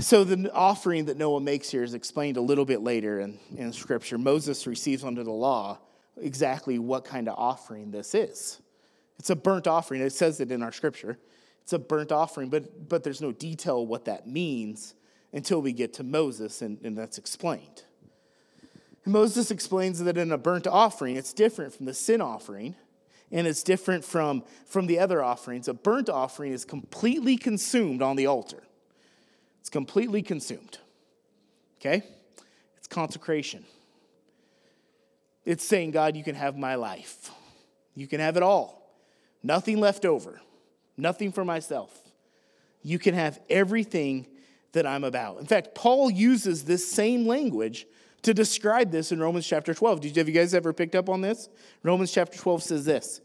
So, 0.00 0.24
the 0.24 0.52
offering 0.52 1.06
that 1.06 1.16
Noah 1.16 1.40
makes 1.40 1.70
here 1.70 1.82
is 1.82 1.94
explained 1.94 2.36
a 2.36 2.40
little 2.42 2.66
bit 2.66 2.82
later 2.82 3.20
in, 3.20 3.38
in 3.56 3.72
Scripture. 3.72 4.18
Moses 4.18 4.66
receives 4.66 5.02
under 5.02 5.24
the 5.24 5.32
law 5.32 5.78
exactly 6.20 6.78
what 6.78 7.04
kind 7.04 7.28
of 7.28 7.34
offering 7.38 7.90
this 7.90 8.14
is. 8.14 8.60
It's 9.18 9.30
a 9.30 9.36
burnt 9.36 9.66
offering. 9.66 10.00
It 10.00 10.12
says 10.12 10.40
it 10.40 10.50
in 10.50 10.62
our 10.62 10.72
Scripture. 10.72 11.18
It's 11.62 11.72
a 11.72 11.78
burnt 11.78 12.12
offering, 12.12 12.48
but, 12.48 12.88
but 12.88 13.02
there's 13.02 13.20
no 13.20 13.32
detail 13.32 13.86
what 13.86 14.06
that 14.06 14.26
means 14.26 14.94
until 15.32 15.60
we 15.60 15.72
get 15.72 15.92
to 15.94 16.02
Moses, 16.02 16.62
and, 16.62 16.78
and 16.82 16.96
that's 16.96 17.18
explained. 17.18 17.84
And 19.04 19.12
Moses 19.12 19.50
explains 19.50 19.98
that 20.00 20.16
in 20.16 20.32
a 20.32 20.38
burnt 20.38 20.66
offering, 20.66 21.16
it's 21.16 21.32
different 21.32 21.74
from 21.74 21.86
the 21.86 21.94
sin 21.94 22.20
offering 22.20 22.74
and 23.30 23.46
it's 23.46 23.62
different 23.62 24.04
from, 24.04 24.42
from 24.66 24.86
the 24.86 24.98
other 24.98 25.22
offerings. 25.22 25.68
A 25.68 25.74
burnt 25.74 26.08
offering 26.08 26.52
is 26.52 26.64
completely 26.64 27.36
consumed 27.36 28.02
on 28.02 28.16
the 28.16 28.26
altar. 28.26 28.62
It's 29.60 29.70
completely 29.70 30.22
consumed. 30.22 30.78
Okay? 31.80 32.02
It's 32.78 32.86
consecration. 32.86 33.64
It's 35.48 35.64
saying, 35.64 35.92
God, 35.92 36.14
you 36.14 36.22
can 36.22 36.34
have 36.34 36.58
my 36.58 36.74
life. 36.74 37.30
You 37.94 38.06
can 38.06 38.20
have 38.20 38.36
it 38.36 38.42
all. 38.42 38.86
Nothing 39.42 39.80
left 39.80 40.04
over. 40.04 40.42
Nothing 40.98 41.32
for 41.32 41.42
myself. 41.42 41.98
You 42.82 42.98
can 42.98 43.14
have 43.14 43.40
everything 43.48 44.26
that 44.72 44.86
I'm 44.86 45.04
about. 45.04 45.38
In 45.38 45.46
fact, 45.46 45.74
Paul 45.74 46.10
uses 46.10 46.64
this 46.64 46.86
same 46.86 47.26
language 47.26 47.86
to 48.24 48.34
describe 48.34 48.90
this 48.90 49.10
in 49.10 49.20
Romans 49.20 49.46
chapter 49.46 49.72
12. 49.72 50.02
Did, 50.02 50.16
you, 50.16 50.20
have 50.20 50.28
you 50.28 50.34
guys 50.34 50.52
ever 50.52 50.74
picked 50.74 50.94
up 50.94 51.08
on 51.08 51.22
this? 51.22 51.48
Romans 51.82 52.12
chapter 52.12 52.36
12 52.36 52.62
says 52.62 52.84
this 52.84 53.22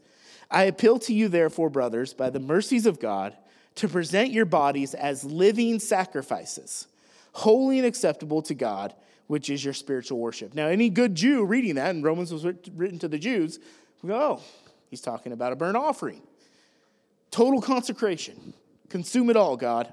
I 0.50 0.62
appeal 0.64 0.98
to 1.00 1.12
you, 1.12 1.28
therefore, 1.28 1.68
brothers, 1.68 2.14
by 2.14 2.30
the 2.30 2.40
mercies 2.40 2.86
of 2.86 3.00
God, 3.00 3.36
to 3.74 3.86
present 3.86 4.30
your 4.30 4.46
bodies 4.46 4.94
as 4.94 5.24
living 5.24 5.78
sacrifices, 5.78 6.86
holy 7.32 7.76
and 7.76 7.86
acceptable 7.86 8.40
to 8.40 8.54
God, 8.54 8.94
which 9.26 9.50
is 9.50 9.64
your 9.64 9.74
spiritual 9.74 10.18
worship. 10.18 10.54
Now, 10.54 10.66
any 10.66 10.90
good 10.90 11.14
Jew 11.14 11.44
reading 11.44 11.76
that, 11.76 11.90
and 11.90 12.04
Romans 12.04 12.32
was 12.32 12.44
written 12.44 12.98
to 12.98 13.08
the 13.08 13.18
Jews, 13.18 13.58
we 14.02 14.08
go, 14.08 14.16
oh, 14.16 14.40
he's 14.90 15.00
talking 15.00 15.32
about 15.32 15.52
a 15.52 15.56
burnt 15.56 15.76
offering. 15.76 16.22
Total 17.30 17.60
consecration. 17.60 18.54
Consume 18.88 19.30
it 19.30 19.36
all, 19.36 19.56
God. 19.56 19.92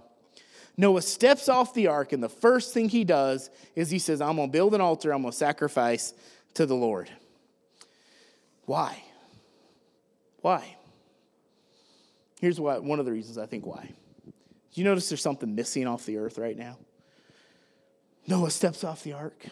Noah 0.78 1.02
steps 1.02 1.50
off 1.50 1.74
the 1.74 1.88
ark, 1.88 2.14
and 2.14 2.22
the 2.24 2.30
first 2.30 2.74
thing 2.74 2.90
he 2.90 3.04
does 3.04 3.50
is 3.76 3.90
he 3.90 4.00
says, 4.00 4.22
I'm 4.22 4.36
going 4.36 4.50
to 4.50 4.52
build 4.52 4.74
an 4.74 4.82
altar, 4.82 5.14
I'm 5.14 5.22
going 5.22 5.32
to 5.32 5.38
sacrifice 5.38 6.14
to 6.56 6.66
the 6.66 6.76
Lord. 6.76 7.10
Why? 8.66 9.02
Why? 10.42 10.78
Here's 12.40 12.60
why, 12.60 12.80
one 12.80 13.00
of 13.00 13.06
the 13.06 13.12
reasons 13.12 13.38
I 13.38 13.46
think 13.46 13.66
why. 13.66 13.92
You 14.74 14.84
notice 14.84 15.10
there's 15.10 15.22
something 15.22 15.54
missing 15.54 15.88
off 15.88 16.06
the 16.06 16.18
earth 16.18 16.38
right 16.38 16.58
now? 16.58 16.78
Noah 18.28 18.52
steps 18.52 18.84
off 18.84 19.04
the 19.04 19.14
ark. 19.14 19.46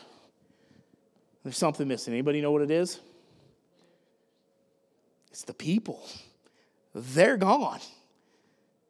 There's 1.43 1.57
something 1.57 1.87
missing. 1.87 2.13
Anybody 2.13 2.41
know 2.41 2.51
what 2.51 2.61
it 2.61 2.71
is? 2.71 2.99
It's 5.31 5.43
the 5.43 5.53
people. 5.53 6.05
They're 6.93 7.37
gone. 7.37 7.79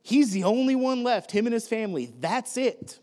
He's 0.01 0.31
the 0.31 0.43
only 0.43 0.75
one 0.75 1.03
left, 1.03 1.31
him 1.31 1.45
and 1.45 1.53
his 1.53 1.67
family. 1.67 2.11
That's 2.19 2.57
it. 2.57 2.99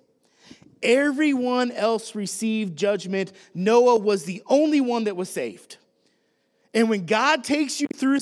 Everyone 0.82 1.70
else 1.70 2.14
received 2.14 2.76
judgment. 2.76 3.32
Noah 3.54 3.98
was 3.98 4.24
the 4.24 4.42
only 4.46 4.80
one 4.80 5.04
that 5.04 5.16
was 5.16 5.30
saved. 5.30 5.76
And 6.74 6.90
when 6.90 7.06
God 7.06 7.44
takes 7.44 7.80
you 7.80 7.86
through, 7.94 8.18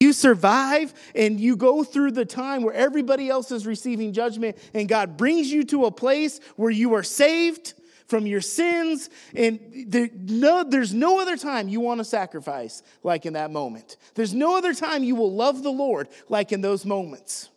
you 0.00 0.12
survive 0.12 0.92
and 1.14 1.40
you 1.40 1.56
go 1.56 1.84
through 1.84 2.12
the 2.12 2.24
time 2.24 2.62
where 2.62 2.74
everybody 2.74 3.28
else 3.28 3.50
is 3.50 3.66
receiving 3.66 4.12
judgment, 4.12 4.58
and 4.74 4.88
God 4.88 5.16
brings 5.16 5.50
you 5.50 5.64
to 5.64 5.86
a 5.86 5.90
place 5.90 6.40
where 6.56 6.70
you 6.70 6.94
are 6.94 7.02
saved 7.02 7.74
from 8.06 8.26
your 8.26 8.40
sins. 8.40 9.08
And 9.34 9.86
there, 9.88 10.10
no, 10.14 10.64
there's 10.64 10.92
no 10.92 11.20
other 11.20 11.36
time 11.36 11.68
you 11.68 11.80
want 11.80 11.98
to 11.98 12.04
sacrifice 12.04 12.82
like 13.02 13.24
in 13.26 13.32
that 13.34 13.50
moment. 13.50 13.96
There's 14.14 14.34
no 14.34 14.56
other 14.56 14.74
time 14.74 15.04
you 15.04 15.14
will 15.14 15.32
love 15.32 15.62
the 15.62 15.72
Lord 15.72 16.08
like 16.28 16.52
in 16.52 16.60
those 16.60 16.84
moments. 16.84 17.48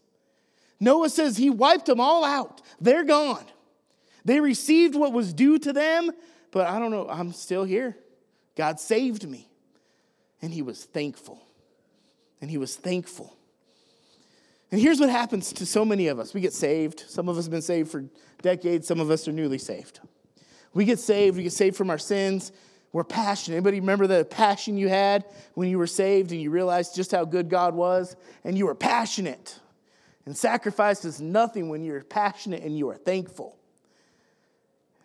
Noah 0.80 1.10
says 1.10 1.38
he 1.38 1.50
wiped 1.50 1.88
them 1.88 2.00
all 2.00 2.24
out. 2.24 2.62
They're 2.80 3.04
gone. 3.04 3.46
They 4.26 4.40
received 4.40 4.96
what 4.96 5.14
was 5.14 5.34
due 5.34 5.58
to 5.60 5.74
them, 5.74 6.12
but 6.52 6.68
I 6.68 6.80
don't 6.80 6.92
know, 6.92 7.08
I'm 7.10 7.34
still 7.34 7.64
here. 7.64 7.98
God 8.56 8.80
saved 8.80 9.28
me. 9.28 9.48
And 10.42 10.54
he 10.54 10.62
was 10.62 10.84
thankful. 10.84 11.47
And 12.42 12.50
he 12.50 12.58
was 12.58 12.76
thankful. 12.76 13.36
And 14.72 14.82
here's 14.82 15.00
what 15.00 15.10
happens 15.10 15.54
to 15.54 15.66
so 15.66 15.86
many 15.86 16.08
of 16.08 16.20
us 16.20 16.34
we 16.34 16.42
get 16.42 16.54
saved. 16.54 17.04
Some 17.08 17.30
of 17.30 17.38
us 17.38 17.46
have 17.46 17.52
been 17.52 17.62
saved 17.62 17.90
for 17.90 18.06
decades, 18.42 18.88
some 18.88 19.00
of 19.00 19.10
us 19.10 19.28
are 19.28 19.32
newly 19.32 19.58
saved. 19.58 20.00
We 20.74 20.86
get 20.86 21.00
saved, 21.00 21.38
we 21.38 21.44
get 21.44 21.54
saved 21.54 21.76
from 21.76 21.90
our 21.90 21.98
sins. 21.98 22.52
We're 22.94 23.04
passionate. 23.04 23.58
Anybody 23.58 23.80
remember 23.80 24.08
the 24.08 24.26
passion 24.26 24.78
you 24.78 24.88
had 24.88 25.26
when 25.56 25.70
you 25.70 25.78
were 25.78 25.88
saved 25.88 26.32
and 26.32 26.42
you 26.42 26.50
realized 26.50 26.96
just 26.96 27.12
how 27.12 27.26
good 27.26 27.50
God 27.50 27.76
was? 27.76 28.16
And 28.44 28.58
you 28.58 28.66
were 28.66 28.76
passionate. 28.76 29.60
And 30.26 30.36
sacrifice 30.36 31.06
is 31.06 31.22
nothing 31.22 31.70
when 31.70 31.84
you're 31.84 32.04
passionate 32.04 32.64
and 32.64 32.78
you 32.78 32.90
are 32.90 32.98
thankful. 32.98 33.58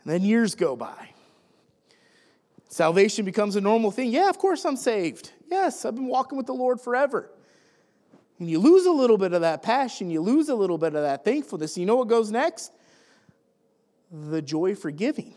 And 0.04 0.12
then 0.12 0.22
years 0.22 0.54
go 0.54 0.76
by. 0.76 1.10
Salvation 2.72 3.26
becomes 3.26 3.54
a 3.54 3.60
normal 3.60 3.90
thing. 3.90 4.10
Yeah, 4.10 4.30
of 4.30 4.38
course 4.38 4.64
I'm 4.64 4.76
saved. 4.76 5.30
Yes, 5.50 5.84
I've 5.84 5.94
been 5.94 6.06
walking 6.06 6.38
with 6.38 6.46
the 6.46 6.54
Lord 6.54 6.80
forever. 6.80 7.30
And 8.38 8.48
you 8.48 8.58
lose 8.58 8.86
a 8.86 8.90
little 8.90 9.18
bit 9.18 9.34
of 9.34 9.42
that 9.42 9.62
passion, 9.62 10.08
you 10.08 10.22
lose 10.22 10.48
a 10.48 10.54
little 10.54 10.78
bit 10.78 10.94
of 10.94 11.02
that 11.02 11.22
thankfulness. 11.22 11.76
You 11.76 11.84
know 11.84 11.96
what 11.96 12.08
goes 12.08 12.30
next? 12.30 12.72
The 14.10 14.40
joy 14.40 14.74
for 14.74 14.90
giving 14.90 15.34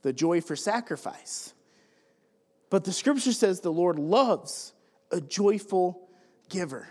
the 0.00 0.14
joy 0.14 0.40
for 0.40 0.56
sacrifice. 0.56 1.52
But 2.70 2.84
the 2.84 2.94
scripture 2.94 3.32
says 3.32 3.60
the 3.60 3.70
Lord 3.70 3.98
loves 3.98 4.72
a 5.10 5.20
joyful 5.20 6.08
giver. 6.48 6.88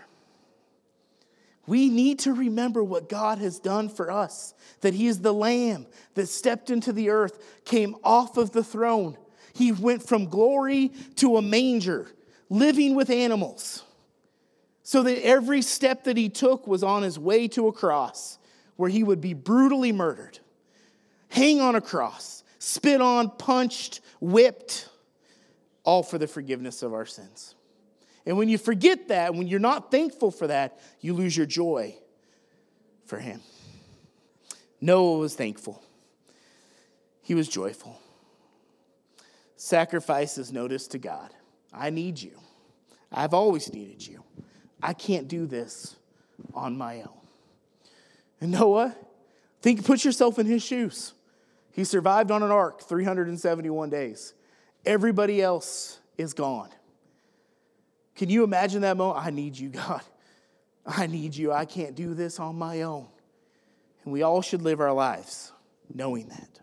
We 1.66 1.88
need 1.88 2.20
to 2.20 2.32
remember 2.32 2.84
what 2.84 3.08
God 3.08 3.38
has 3.38 3.58
done 3.58 3.88
for 3.88 4.08
us 4.08 4.54
that 4.82 4.94
He 4.94 5.08
is 5.08 5.20
the 5.20 5.34
Lamb 5.34 5.86
that 6.14 6.28
stepped 6.28 6.70
into 6.70 6.92
the 6.92 7.10
earth, 7.10 7.64
came 7.64 7.96
off 8.04 8.36
of 8.36 8.52
the 8.52 8.62
throne. 8.62 9.18
He 9.58 9.72
went 9.72 10.06
from 10.06 10.26
glory 10.26 10.92
to 11.16 11.36
a 11.36 11.42
manger, 11.42 12.06
living 12.48 12.94
with 12.94 13.10
animals, 13.10 13.82
so 14.84 15.02
that 15.02 15.24
every 15.24 15.62
step 15.62 16.04
that 16.04 16.16
He 16.16 16.28
took 16.28 16.66
was 16.68 16.84
on 16.84 17.02
His 17.02 17.18
way 17.18 17.48
to 17.48 17.66
a 17.66 17.72
cross 17.72 18.38
where 18.76 18.88
He 18.88 19.02
would 19.02 19.20
be 19.20 19.34
brutally 19.34 19.90
murdered, 19.90 20.38
hang 21.28 21.60
on 21.60 21.74
a 21.74 21.80
cross 21.80 22.44
spit 22.60 23.00
on, 23.00 23.30
punched, 23.30 24.00
whipped, 24.20 24.88
all 25.84 26.02
for 26.02 26.18
the 26.18 26.26
forgiveness 26.26 26.82
of 26.82 26.92
our 26.92 27.06
sins. 27.06 27.54
And 28.26 28.36
when 28.36 28.48
you 28.48 28.58
forget 28.58 29.08
that, 29.08 29.34
when 29.34 29.46
you're 29.46 29.60
not 29.60 29.90
thankful 29.90 30.30
for 30.30 30.46
that, 30.48 30.78
you 31.00 31.14
lose 31.14 31.36
your 31.36 31.46
joy 31.46 31.96
for 33.06 33.18
Him. 33.18 33.40
Noah 34.80 35.18
was 35.18 35.34
thankful, 35.34 35.82
he 37.22 37.34
was 37.34 37.48
joyful. 37.48 38.00
Sacrifice 39.58 40.38
is 40.38 40.52
notice 40.52 40.86
to 40.86 40.98
God. 40.98 41.34
I 41.72 41.90
need 41.90 42.22
you. 42.22 42.30
I've 43.10 43.34
always 43.34 43.72
needed 43.72 44.06
you. 44.06 44.22
I 44.80 44.92
can't 44.92 45.26
do 45.26 45.46
this 45.46 45.96
on 46.54 46.78
my 46.78 47.00
own. 47.00 47.18
And 48.40 48.52
Noah, 48.52 48.94
think, 49.60 49.84
put 49.84 50.04
yourself 50.04 50.38
in 50.38 50.46
his 50.46 50.62
shoes. 50.62 51.12
He 51.72 51.82
survived 51.82 52.30
on 52.30 52.44
an 52.44 52.52
ark 52.52 52.82
371 52.82 53.90
days. 53.90 54.32
Everybody 54.86 55.42
else 55.42 55.98
is 56.16 56.34
gone. 56.34 56.70
Can 58.14 58.30
you 58.30 58.44
imagine 58.44 58.82
that 58.82 58.96
moment? 58.96 59.26
I 59.26 59.30
need 59.30 59.58
you, 59.58 59.70
God. 59.70 60.02
I 60.86 61.08
need 61.08 61.34
you. 61.34 61.52
I 61.52 61.64
can't 61.64 61.96
do 61.96 62.14
this 62.14 62.38
on 62.38 62.54
my 62.54 62.82
own. 62.82 63.08
And 64.04 64.12
we 64.12 64.22
all 64.22 64.40
should 64.40 64.62
live 64.62 64.80
our 64.80 64.92
lives 64.92 65.50
knowing 65.92 66.28
that. 66.28 66.60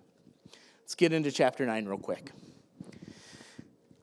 Let's 0.81 0.95
get 0.95 1.11
into 1.11 1.29
chapter 1.29 1.65
9 1.65 1.85
real 1.87 1.97
quick. 1.97 2.31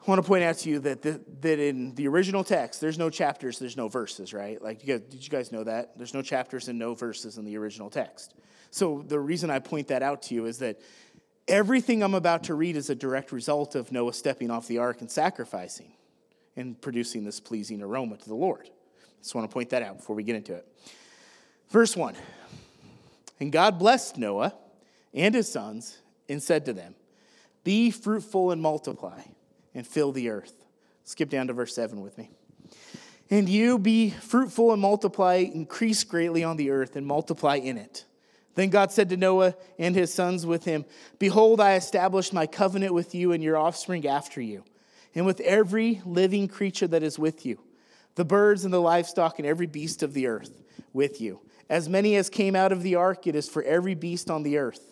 I 0.03 0.11
want 0.11 0.21
to 0.21 0.27
point 0.27 0.43
out 0.43 0.57
to 0.59 0.69
you 0.69 0.81
that, 0.81 1.03
the, 1.03 1.21
that 1.43 1.61
in 1.61 1.95
the 1.95 2.09
original 2.09 2.43
text, 2.43 2.81
there's 2.81 2.99
no 2.99 3.09
chapters, 3.09 3.61
there's 3.61 3.77
no 3.77 3.87
verses, 3.87 4.35
right? 4.35 4.61
Like, 4.61 4.85
you 4.85 4.99
guys, 4.99 5.09
did 5.09 5.23
you 5.23 5.31
guys 5.31 5.53
know 5.53 5.63
that? 5.63 5.97
There's 5.97 6.13
no 6.13 6.23
chapters 6.23 6.67
and 6.67 6.77
no 6.77 6.95
verses 6.95 7.39
in 7.39 7.45
the 7.45 7.57
original 7.57 7.89
text. 7.89 8.35
So, 8.73 9.05
the 9.07 9.21
reason 9.21 9.49
I 9.49 9.61
point 9.61 9.89
that 9.89 10.03
out 10.03 10.23
to 10.23 10.35
you 10.35 10.47
is 10.47 10.59
that 10.59 10.81
everything 11.47 12.03
I'm 12.03 12.15
about 12.15 12.45
to 12.45 12.55
read 12.55 12.75
is 12.75 12.91
a 12.91 12.97
direct 12.97 13.31
result 13.31 13.77
of 13.77 13.93
Noah 13.93 14.13
stepping 14.13 14.51
off 14.51 14.67
the 14.67 14.79
ark 14.79 15.03
and 15.03 15.11
sacrificing 15.11 15.93
and 16.57 16.81
producing 16.81 17.23
this 17.23 17.39
pleasing 17.39 17.81
aroma 17.81 18.17
to 18.17 18.29
the 18.29 18.35
Lord. 18.35 18.69
Just 19.21 19.37
want 19.37 19.49
to 19.49 19.55
point 19.55 19.71
that 19.71 19.83
out 19.83 19.99
before 19.99 20.17
we 20.17 20.25
get 20.25 20.35
into 20.35 20.55
it. 20.55 20.67
Verse 21.71 21.97
1 21.97 22.17
And 23.39 23.53
God 23.53 23.79
blessed 23.79 24.19
Noah 24.19 24.53
and 25.15 25.33
his 25.33 25.49
sons 25.49 25.99
and 26.29 26.43
said 26.43 26.65
to 26.65 26.73
them, 26.73 26.97
Be 27.63 27.93
fruitful 27.93 28.51
and 28.51 28.61
multiply 28.61 29.21
and 29.75 29.87
fill 29.87 30.13
the 30.13 30.29
earth. 30.31 30.65
Skip 31.05 31.29
down 31.29 31.49
to 31.49 31.53
verse 31.53 31.75
7 31.75 32.01
with 32.01 32.17
me. 32.19 32.31
And 33.31 33.49
you 33.49 33.79
be 33.79 34.11
fruitful 34.11 34.73
and 34.73 34.83
multiply, 34.83 35.37
increase 35.37 36.05
greatly 36.05 36.45
on 36.45 36.57
the 36.57 36.71
earth, 36.71 36.97
and 36.97 37.07
multiply 37.07 37.57
in 37.57 37.79
it. 37.79 38.05
Then 38.55 38.69
God 38.69 38.93
said 38.93 39.09
to 39.09 39.17
Noah 39.17 39.55
and 39.79 39.95
his 39.95 40.13
sons 40.13 40.45
with 40.45 40.65
him, 40.65 40.85
Behold, 41.19 41.61
I 41.61 41.75
establish 41.75 42.33
my 42.33 42.47
covenant 42.47 42.93
with 42.93 43.15
you 43.15 43.33
and 43.33 43.43
your 43.43 43.57
offspring 43.57 44.07
after 44.07 44.41
you, 44.41 44.65
and 45.15 45.25
with 45.25 45.41
every 45.41 46.03
living 46.05 46.49
creature 46.49 46.87
that 46.89 47.03
is 47.03 47.19
with 47.19 47.47
you, 47.47 47.59
the 48.15 48.25
birds 48.25 48.65
and 48.65 48.75
the 48.75 48.81
livestock 48.81 49.39
and 49.39 49.49
every 49.49 49.67
beast 49.67 50.03
of 50.03 50.13
the 50.13 50.27
earth 50.27 50.63
with 50.93 51.21
you. 51.21 51.41
As 51.71 51.89
many 51.89 52.17
as 52.17 52.29
came 52.29 52.55
out 52.55 52.73
of 52.73 52.83
the 52.83 52.97
ark, 52.97 53.27
it 53.27 53.35
is 53.35 53.49
for 53.49 53.63
every 53.63 53.95
beast 53.95 54.31
on 54.31 54.43
the 54.43 54.59
earth. 54.59 54.92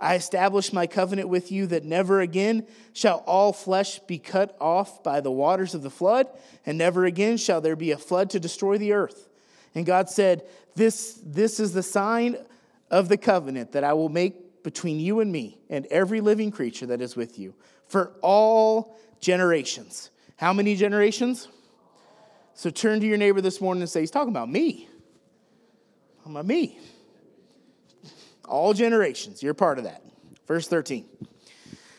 I 0.00 0.14
establish 0.14 0.72
my 0.72 0.86
covenant 0.86 1.28
with 1.28 1.50
you 1.50 1.66
that 1.68 1.84
never 1.84 2.20
again 2.20 2.66
shall 2.92 3.18
all 3.26 3.52
flesh 3.52 3.98
be 4.00 4.18
cut 4.18 4.56
off 4.60 5.02
by 5.02 5.20
the 5.20 5.30
waters 5.30 5.74
of 5.74 5.82
the 5.82 5.90
flood, 5.90 6.26
and 6.64 6.76
never 6.76 7.04
again 7.04 7.36
shall 7.36 7.60
there 7.60 7.76
be 7.76 7.92
a 7.92 7.98
flood 7.98 8.30
to 8.30 8.40
destroy 8.40 8.78
the 8.78 8.92
earth. 8.92 9.28
And 9.74 9.86
God 9.86 10.08
said, 10.08 10.42
This, 10.74 11.20
this 11.24 11.60
is 11.60 11.72
the 11.72 11.82
sign 11.82 12.36
of 12.90 13.08
the 13.08 13.16
covenant 13.16 13.72
that 13.72 13.84
I 13.84 13.94
will 13.94 14.08
make 14.08 14.62
between 14.62 14.98
you 14.98 15.20
and 15.20 15.30
me 15.30 15.58
and 15.70 15.86
every 15.86 16.20
living 16.20 16.50
creature 16.50 16.86
that 16.86 17.00
is 17.00 17.16
with 17.16 17.38
you 17.38 17.54
for 17.86 18.12
all 18.20 18.98
generations. 19.20 20.10
How 20.36 20.52
many 20.52 20.76
generations? 20.76 21.48
So 22.54 22.70
turn 22.70 23.00
to 23.00 23.06
your 23.06 23.18
neighbor 23.18 23.40
this 23.40 23.60
morning 23.60 23.82
and 23.82 23.90
say, 23.90 24.00
He's 24.00 24.10
talking 24.10 24.32
about 24.32 24.50
me. 24.50 24.88
Talking 26.18 26.32
about 26.32 26.46
me. 26.46 26.78
All 28.48 28.74
generations, 28.74 29.42
you're 29.42 29.54
part 29.54 29.78
of 29.78 29.84
that. 29.84 30.02
Verse 30.46 30.68
13. 30.68 31.04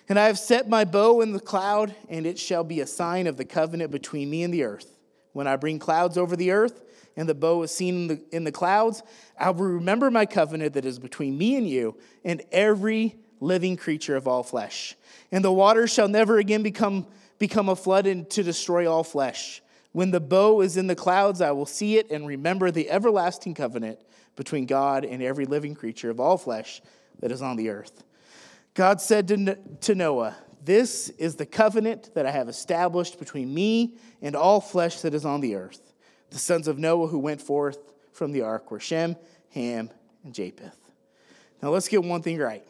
And 0.09 0.17
I 0.17 0.27
have 0.27 0.39
set 0.39 0.69
my 0.69 0.85
bow 0.85 1.21
in 1.21 1.33
the 1.33 1.39
cloud, 1.39 1.93
and 2.09 2.25
it 2.25 2.39
shall 2.39 2.63
be 2.63 2.79
a 2.79 2.87
sign 2.87 3.27
of 3.27 3.35
the 3.35 3.45
covenant 3.45 3.91
between 3.91 4.29
me 4.29 4.43
and 4.43 4.53
the 4.53 4.63
earth. 4.63 4.97
When 5.33 5.47
I 5.47 5.57
bring 5.57 5.79
clouds 5.79 6.17
over 6.17 6.35
the 6.35 6.51
earth, 6.51 6.81
and 7.17 7.27
the 7.27 7.35
bow 7.35 7.63
is 7.63 7.71
seen 7.71 7.95
in 7.95 8.07
the, 8.07 8.21
in 8.31 8.43
the 8.43 8.51
clouds, 8.51 9.03
I 9.37 9.49
will 9.49 9.65
remember 9.65 10.09
my 10.09 10.25
covenant 10.25 10.73
that 10.73 10.85
is 10.85 10.99
between 10.99 11.37
me 11.37 11.57
and 11.57 11.67
you, 11.67 11.97
and 12.23 12.41
every 12.51 13.17
living 13.39 13.75
creature 13.75 14.15
of 14.15 14.27
all 14.27 14.43
flesh. 14.43 14.95
And 15.31 15.43
the 15.43 15.51
waters 15.51 15.91
shall 15.91 16.07
never 16.07 16.37
again 16.37 16.63
become, 16.63 17.05
become 17.37 17.69
a 17.69 17.75
flood 17.75 18.07
and 18.07 18.29
to 18.29 18.43
destroy 18.43 18.89
all 18.89 19.03
flesh. 19.03 19.61
When 19.91 20.11
the 20.11 20.19
bow 20.19 20.61
is 20.61 20.77
in 20.77 20.87
the 20.87 20.95
clouds, 20.95 21.41
I 21.41 21.51
will 21.51 21.65
see 21.65 21.97
it 21.97 22.11
and 22.11 22.27
remember 22.27 22.71
the 22.71 22.89
everlasting 22.89 23.55
covenant 23.55 23.99
between 24.37 24.65
God 24.65 25.03
and 25.03 25.21
every 25.21 25.45
living 25.45 25.75
creature 25.75 26.09
of 26.09 26.21
all 26.21 26.37
flesh 26.37 26.81
that 27.19 27.33
is 27.33 27.41
on 27.41 27.57
the 27.57 27.69
earth. 27.69 28.03
God 28.73 29.01
said 29.01 29.27
to 29.81 29.95
Noah, 29.95 30.37
This 30.63 31.09
is 31.09 31.35
the 31.35 31.45
covenant 31.45 32.13
that 32.13 32.25
I 32.25 32.31
have 32.31 32.47
established 32.47 33.19
between 33.19 33.53
me 33.53 33.95
and 34.21 34.35
all 34.35 34.61
flesh 34.61 35.01
that 35.01 35.13
is 35.13 35.25
on 35.25 35.41
the 35.41 35.55
earth. 35.55 35.81
The 36.29 36.37
sons 36.37 36.69
of 36.69 36.77
Noah 36.77 37.07
who 37.07 37.19
went 37.19 37.41
forth 37.41 37.79
from 38.13 38.31
the 38.31 38.43
ark 38.43 38.71
were 38.71 38.79
Shem, 38.79 39.17
Ham, 39.53 39.89
and 40.23 40.33
Japheth. 40.33 40.77
Now 41.61 41.69
let's 41.69 41.87
get 41.87 42.03
one 42.03 42.21
thing 42.21 42.37
right. 42.37 42.63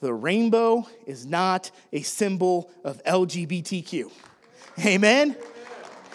The 0.00 0.12
rainbow 0.12 0.88
is 1.06 1.26
not 1.26 1.70
a 1.92 2.02
symbol 2.02 2.70
of 2.82 3.02
LGBTQ. 3.04 4.10
Amen? 4.84 5.36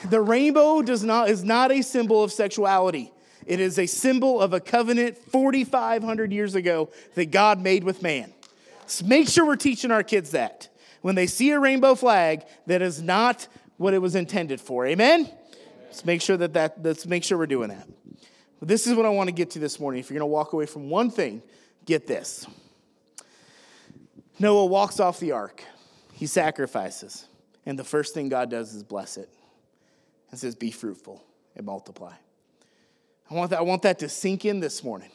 The 0.10 0.20
rainbow 0.20 0.82
does 0.82 1.04
not, 1.04 1.30
is 1.30 1.44
not 1.44 1.72
a 1.72 1.82
symbol 1.84 2.24
of 2.24 2.32
sexuality. 2.32 3.14
It 3.48 3.62
is 3.62 3.80
a 3.80 3.86
symbol 3.86 4.42
of 4.42 4.52
a 4.52 4.60
covenant 4.60 5.18
4,500 5.18 6.34
years 6.34 6.54
ago 6.54 6.90
that 7.16 7.32
God 7.32 7.62
made 7.62 7.86
with 7.86 8.04
man. 8.04 8.34
So 8.88 9.06
make 9.06 9.30
sure 9.30 9.46
we're 9.46 9.56
teaching 9.56 9.90
our 9.90 10.04
kids 10.04 10.32
that. 10.32 10.68
When 11.02 11.16
they 11.16 11.28
see 11.28 11.52
a 11.52 11.60
rainbow 11.60 11.96
flag, 11.96 12.44
that 12.66 12.82
is 12.82 13.02
not 13.02 13.48
what 13.78 13.94
it 13.94 14.00
was 14.00 14.16
intended 14.16 14.60
for. 14.60 14.86
Amen? 14.86 15.32
Let's 15.86 16.04
make 16.04 16.22
sure 16.22 16.36
that, 16.38 16.54
that 16.54 16.84
let's 16.84 17.06
make 17.06 17.24
sure 17.24 17.38
we're 17.38 17.48
doing 17.48 17.70
that. 17.70 17.88
But 18.60 18.68
this 18.68 18.86
is 18.86 18.96
what 18.96 19.06
I 19.06 19.10
want 19.10 19.30
to 19.30 19.34
get 19.34 19.52
to 19.52 19.60
this 19.60 19.80
morning. 19.80 20.02
If 20.02 20.10
you're 20.10 20.20
going 20.20 20.30
to 20.30 20.34
walk 20.34 20.52
away 20.52 20.66
from 20.66 20.90
one 20.90 21.10
thing, 21.10 21.42
get 21.86 22.06
this. 22.06 22.46
Noah 24.40 24.66
walks 24.66 25.00
off 25.00 25.20
the 25.20 25.32
ark. 25.32 25.64
He 26.12 26.26
sacrifices. 26.26 27.26
And 27.66 27.80
the 27.80 27.84
first 27.84 28.14
thing 28.14 28.28
God 28.28 28.50
does 28.50 28.74
is 28.74 28.84
bless 28.84 29.18
it 29.18 29.30
and 30.32 30.40
says, 30.40 30.56
Be 30.56 30.72
fruitful 30.72 31.24
and 31.56 31.66
multiply. 31.66 32.14
I 33.30 33.34
want 33.34 33.52
that, 33.52 33.60
I 33.60 33.64
want 33.64 33.82
that 33.82 34.00
to 34.00 34.10
sink 34.10 34.46
in 34.46 34.60
this 34.60 34.84
morning. 34.84 35.12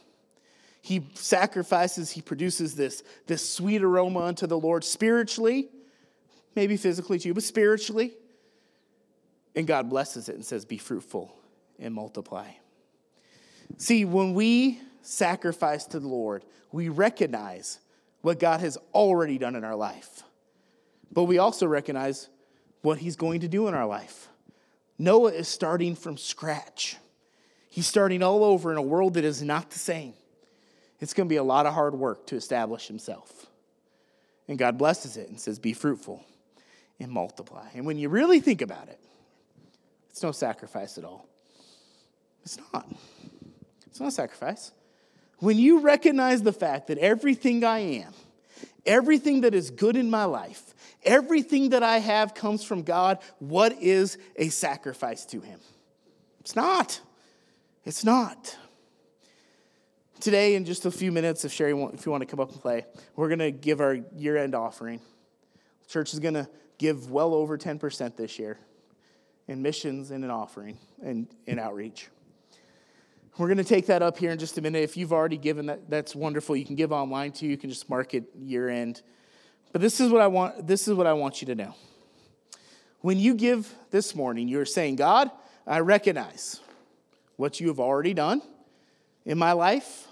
He 0.83 1.07
sacrifices, 1.15 2.11
he 2.11 2.21
produces 2.21 2.75
this, 2.75 3.03
this 3.27 3.49
sweet 3.49 3.83
aroma 3.83 4.21
unto 4.21 4.47
the 4.47 4.59
Lord 4.59 4.85
spiritually, 4.85 5.69
maybe 6.57 6.77
physically 6.77 7.19
too, 7.19 7.35
but 7.35 7.45
spiritually. 7.45 8.13
And 9.55 9.67
God 9.67 9.89
blesses 9.89 10.29
it 10.29 10.35
and 10.35 10.45
says, 10.45 10.65
Be 10.65 10.79
fruitful 10.79 11.35
and 11.79 11.95
multiply. 11.95 12.49
See, 13.79 14.05
when 14.05 14.35
we 14.35 14.81
sacrifice 15.03 15.85
to 15.87 16.01
the 16.01 16.09
Lord, 16.09 16.45
we 16.73 16.89
recognize 16.89 17.79
what 18.23 18.39
God 18.39 18.61
has 18.61 18.79
already 18.95 19.39
done 19.39 19.57
in 19.57 19.65
our 19.65 19.77
life, 19.77 20.23
but 21.13 21.25
we 21.25 21.39
also 21.39 21.67
recognize 21.67 22.29
what 22.83 22.99
He's 22.99 23.17
going 23.17 23.41
to 23.41 23.49
do 23.49 23.69
in 23.69 23.75
our 23.75 23.87
life. 23.87 24.29
Noah 24.99 25.33
is 25.33 25.49
starting 25.49 25.95
from 25.95 26.17
scratch. 26.17 26.97
He's 27.73 27.87
starting 27.87 28.23
all 28.23 28.45
over 28.45 28.71
in 28.71 28.77
a 28.77 28.83
world 28.83 29.15
that 29.15 29.25
is 29.25 29.43
not 29.43 29.71
the 29.71 29.79
same. 29.79 30.13
It's 31.01 31.15
going 31.15 31.27
to 31.27 31.33
be 31.33 31.39
a 31.39 31.43
lot 31.43 31.65
of 31.65 31.73
hard 31.73 31.95
work 31.95 32.27
to 32.27 32.37
establish 32.37 32.87
himself. 32.87 33.47
And 34.47 34.59
God 34.59 34.77
blesses 34.77 35.17
it 35.17 35.31
and 35.31 35.41
says, 35.41 35.59
Be 35.59 35.73
fruitful 35.73 36.23
and 37.01 37.11
multiply. 37.11 37.67
And 37.75 37.87
when 37.87 37.97
you 37.97 38.11
really 38.11 38.41
think 38.41 38.61
about 38.61 38.89
it, 38.89 39.01
it's 40.11 40.23
no 40.23 40.33
sacrifice 40.33 40.99
at 40.99 41.05
all. 41.05 41.27
It's 42.43 42.59
not. 42.75 42.87
It's 43.87 44.01
not 44.01 44.11
a 44.11 44.13
sacrifice. 44.13 44.73
When 45.39 45.57
you 45.57 45.81
recognize 45.81 46.43
the 46.43 46.53
fact 46.53 46.89
that 46.89 46.99
everything 46.99 47.65
I 47.65 47.79
am, 47.79 48.13
everything 48.85 49.41
that 49.41 49.55
is 49.55 49.71
good 49.71 49.97
in 49.97 50.11
my 50.11 50.25
life, 50.25 50.75
everything 51.05 51.71
that 51.71 51.83
I 51.83 52.01
have 52.01 52.35
comes 52.35 52.63
from 52.65 52.83
God, 52.83 53.19
what 53.39 53.73
is 53.81 54.19
a 54.37 54.51
sacrifice 54.51 55.25
to 55.25 55.41
Him? 55.41 55.59
It's 56.41 56.55
not. 56.55 57.01
It's 57.85 58.05
not. 58.05 58.57
Today, 60.21 60.55
in 60.55 60.65
just 60.65 60.87
a 60.87 60.91
few 60.91 61.11
minutes, 61.11 61.45
if 61.45 61.53
Sherry, 61.53 61.73
if 61.73 62.07
you 62.07 62.13
want 62.13 62.23
to 62.23 62.27
come 62.27 62.39
up 62.39 62.53
and 62.53 62.61
play, 62.61 62.85
we're 63.17 63.27
going 63.27 63.41
to 63.41 63.51
give 63.51 63.81
our 63.81 63.99
year 64.17 64.37
end 64.37 64.55
offering. 64.55 65.01
The 65.83 65.89
church 65.89 66.13
is 66.13 66.21
going 66.21 66.35
to 66.35 66.49
give 66.79 67.11
well 67.11 67.35
over 67.35 67.59
10% 67.59 68.17
this 68.17 68.39
year 68.39 68.59
in 69.49 69.63
missions 69.63 70.13
and 70.13 70.23
in 70.23 70.31
offering 70.31 70.79
and 71.03 71.27
in 71.47 71.59
outreach. 71.59 72.09
We're 73.37 73.49
going 73.49 73.59
to 73.59 73.65
take 73.65 73.87
that 73.87 74.01
up 74.01 74.17
here 74.17 74.31
in 74.31 74.39
just 74.39 74.59
a 74.59 74.61
minute. 74.61 74.85
If 74.85 74.97
you've 74.97 75.13
already 75.13 75.39
given 75.39 75.67
that, 75.67 75.91
that's 75.91 76.15
wonderful. 76.15 76.55
You 76.55 76.65
can 76.65 76.77
give 76.77 76.93
online 76.93 77.33
too. 77.33 77.47
You 77.47 77.57
can 77.57 77.71
just 77.71 77.91
mark 77.91 78.15
it 78.15 78.25
year 78.39 78.69
end. 78.69 79.03
But 79.73 79.81
this 79.81 80.01
is 80.01 80.11
what 80.11 80.21
I 80.21 80.29
want. 80.29 80.69
This 80.69 80.87
is 80.87 80.95
what 80.95 81.09
I 81.09 81.15
want 81.15 81.41
you 81.41 81.47
to 81.47 81.55
know. 81.57 81.75
When 83.01 83.19
you 83.19 83.35
give 83.35 83.75
this 83.91 84.15
morning, 84.15 84.47
you're 84.47 84.67
saying, 84.67 84.97
God, 84.97 85.31
I 85.67 85.81
recognize 85.81 86.61
what 87.43 87.59
you 87.59 87.67
have 87.67 87.81
already 87.81 88.15
done 88.15 88.41
in 89.25 89.37
my 89.37 89.51
life, 89.51 90.07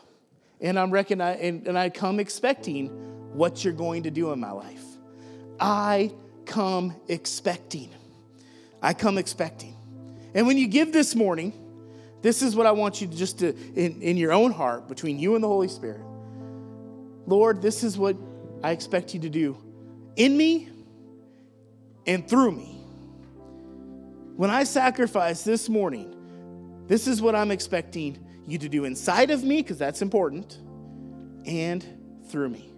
and 0.61 0.77
I'm 0.77 0.91
recognize, 0.91 1.39
and, 1.41 1.65
and 1.69 1.79
I 1.79 1.89
come 1.89 2.19
expecting 2.19 2.89
what 3.35 3.65
you're 3.65 3.73
going 3.73 4.03
to 4.03 4.11
do 4.11 4.33
in 4.33 4.41
my 4.41 4.51
life. 4.51 4.83
I 5.61 6.13
come 6.45 6.93
expecting. 7.07 7.89
I 8.83 8.95
come 8.95 9.17
expecting. 9.17 9.77
And 10.35 10.45
when 10.49 10.59
you 10.59 10.67
give 10.67 10.93
this 10.93 11.15
morning, 11.15 11.53
this 12.21 12.43
is 12.43 12.57
what 12.57 12.67
I 12.67 12.73
want 12.73 13.01
you 13.01 13.07
to 13.07 13.17
just 13.17 13.39
to, 13.39 13.55
in, 13.77 14.03
in 14.03 14.17
your 14.17 14.33
own 14.33 14.51
heart, 14.51 14.89
between 14.89 15.17
you 15.17 15.37
and 15.37 15.45
the 15.45 15.49
Holy 15.49 15.69
Spirit. 15.69 16.03
Lord, 17.29 17.63
this 17.63 17.85
is 17.85 17.97
what 17.97 18.17
I 18.65 18.73
expect 18.73 19.15
you 19.15 19.21
to 19.21 19.29
do 19.29 19.57
in 20.17 20.37
me 20.37 20.69
and 22.09 22.29
through 22.29 22.51
me. 22.51 22.83
When 24.35 24.51
I 24.51 24.65
sacrifice 24.65 25.45
this 25.45 25.69
morning, 25.69 26.17
this 26.91 27.07
is 27.07 27.23
what 27.23 27.37
I'm 27.37 27.53
expecting 27.53 28.19
you 28.49 28.59
to 28.59 28.69
do 28.69 28.85
inside 28.85 29.31
of 29.31 29.45
me, 29.45 29.63
because 29.63 29.79
that's 29.79 30.03
important, 30.03 30.59
and 31.47 31.87
through 32.27 32.49
me. 32.49 32.69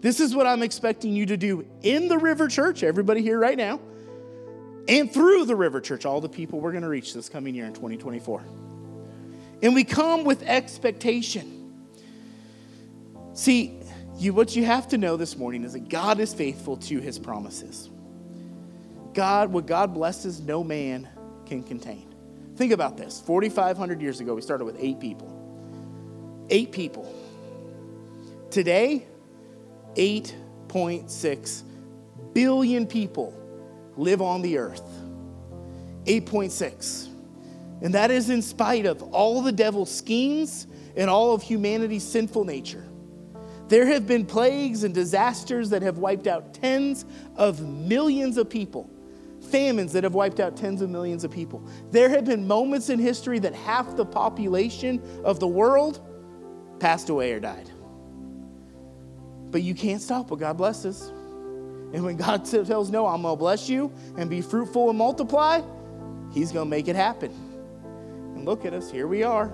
This 0.00 0.18
is 0.18 0.34
what 0.34 0.48
I'm 0.48 0.64
expecting 0.64 1.12
you 1.12 1.26
to 1.26 1.36
do 1.36 1.64
in 1.82 2.08
the 2.08 2.18
River 2.18 2.48
Church, 2.48 2.82
everybody 2.82 3.22
here 3.22 3.38
right 3.38 3.56
now, 3.56 3.78
and 4.88 5.14
through 5.14 5.44
the 5.44 5.54
River 5.54 5.80
Church, 5.80 6.04
all 6.04 6.20
the 6.20 6.28
people 6.28 6.58
we're 6.58 6.72
going 6.72 6.82
to 6.82 6.88
reach 6.88 7.14
this 7.14 7.28
coming 7.28 7.54
year 7.54 7.66
in 7.66 7.72
2024. 7.72 8.44
And 9.62 9.76
we 9.76 9.84
come 9.84 10.24
with 10.24 10.42
expectation. 10.42 11.72
See, 13.32 13.78
you, 14.18 14.34
what 14.34 14.56
you 14.56 14.64
have 14.64 14.88
to 14.88 14.98
know 14.98 15.16
this 15.16 15.36
morning 15.36 15.62
is 15.62 15.74
that 15.74 15.88
God 15.88 16.18
is 16.18 16.34
faithful 16.34 16.78
to 16.78 16.98
his 16.98 17.16
promises. 17.16 17.90
God, 19.14 19.52
what 19.52 19.66
God 19.66 19.94
blesses, 19.94 20.40
no 20.40 20.64
man 20.64 21.08
can 21.46 21.62
contain. 21.62 22.15
Think 22.56 22.72
about 22.72 22.96
this 22.96 23.20
4,500 23.20 24.00
years 24.00 24.20
ago, 24.20 24.34
we 24.34 24.42
started 24.42 24.64
with 24.64 24.76
eight 24.78 24.98
people. 24.98 25.32
Eight 26.48 26.72
people. 26.72 27.12
Today, 28.50 29.06
8.6 29.94 31.62
billion 32.32 32.86
people 32.86 33.34
live 33.96 34.22
on 34.22 34.42
the 34.42 34.58
earth. 34.58 34.84
8.6. 36.04 37.08
And 37.82 37.94
that 37.94 38.10
is 38.10 38.30
in 38.30 38.40
spite 38.40 38.86
of 38.86 39.02
all 39.02 39.42
the 39.42 39.52
devil's 39.52 39.94
schemes 39.94 40.66
and 40.96 41.10
all 41.10 41.34
of 41.34 41.42
humanity's 41.42 42.04
sinful 42.04 42.44
nature. 42.44 42.86
There 43.68 43.86
have 43.86 44.06
been 44.06 44.24
plagues 44.24 44.84
and 44.84 44.94
disasters 44.94 45.70
that 45.70 45.82
have 45.82 45.98
wiped 45.98 46.26
out 46.26 46.54
tens 46.54 47.04
of 47.34 47.60
millions 47.60 48.38
of 48.38 48.48
people, 48.48 48.88
famines 49.46 49.92
that 49.92 50.04
have 50.04 50.14
wiped 50.14 50.40
out 50.40 50.56
tens 50.56 50.82
of 50.82 50.90
millions 50.90 51.24
of 51.24 51.30
people. 51.30 51.66
There 51.90 52.08
have 52.10 52.24
been 52.24 52.46
moments 52.46 52.90
in 52.90 52.98
history 52.98 53.38
that 53.40 53.54
half 53.54 53.96
the 53.96 54.04
population 54.04 55.02
of 55.24 55.40
the 55.40 55.48
world 55.48 56.00
passed 56.80 57.08
away 57.08 57.32
or 57.32 57.40
died. 57.40 57.70
But 59.50 59.62
you 59.62 59.74
can't 59.74 60.02
stop 60.02 60.30
what 60.30 60.40
God 60.40 60.56
blesses. 60.56 61.08
And 61.92 62.04
when 62.04 62.16
God 62.16 62.44
tells 62.66 62.90
Noah, 62.90 63.14
I'm 63.14 63.22
going 63.22 63.34
to 63.34 63.38
bless 63.38 63.68
you 63.68 63.92
and 64.16 64.28
be 64.28 64.40
fruitful 64.40 64.90
and 64.90 64.98
multiply, 64.98 65.62
He's 66.32 66.52
going 66.52 66.66
to 66.66 66.70
make 66.70 66.88
it 66.88 66.96
happen. 66.96 67.30
And 68.34 68.44
look 68.44 68.64
at 68.64 68.74
us, 68.74 68.90
here 68.90 69.06
we 69.06 69.22
are. 69.22 69.48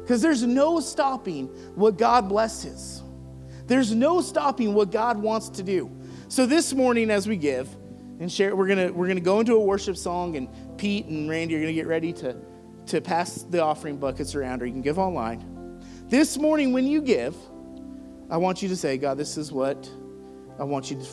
Because 0.00 0.20
there's 0.20 0.42
no 0.42 0.80
stopping 0.80 1.46
what 1.76 1.96
God 1.96 2.28
blesses. 2.28 3.02
There's 3.66 3.94
no 3.94 4.20
stopping 4.20 4.74
what 4.74 4.90
God 4.90 5.18
wants 5.18 5.48
to 5.50 5.62
do. 5.62 5.90
So 6.28 6.46
this 6.46 6.72
morning, 6.72 7.10
as 7.10 7.28
we 7.28 7.36
give 7.36 7.68
and 8.24 8.32
share, 8.32 8.56
we're 8.56 8.66
gonna 8.66 8.92
we're 8.92 9.06
gonna 9.06 9.20
go 9.20 9.40
into 9.40 9.54
a 9.54 9.60
worship 9.60 9.96
song, 9.96 10.36
and 10.36 10.48
Pete 10.78 11.06
and 11.06 11.28
Randy 11.30 11.54
are 11.56 11.60
gonna 11.60 11.72
get 11.72 11.86
ready 11.86 12.12
to 12.14 12.36
to 12.86 13.00
pass 13.00 13.42
the 13.42 13.62
offering 13.62 13.96
buckets 13.96 14.34
around, 14.34 14.62
or 14.62 14.66
you 14.66 14.72
can 14.72 14.82
give 14.82 14.98
online. 14.98 15.80
This 16.08 16.36
morning, 16.36 16.72
when 16.72 16.86
you 16.86 17.00
give, 17.00 17.36
I 18.30 18.36
want 18.36 18.62
you 18.62 18.68
to 18.68 18.76
say, 18.76 18.98
God, 18.98 19.16
this 19.16 19.36
is 19.36 19.52
what 19.52 19.88
I 20.58 20.64
want 20.64 20.90
you 20.90 20.98
to 21.00 21.06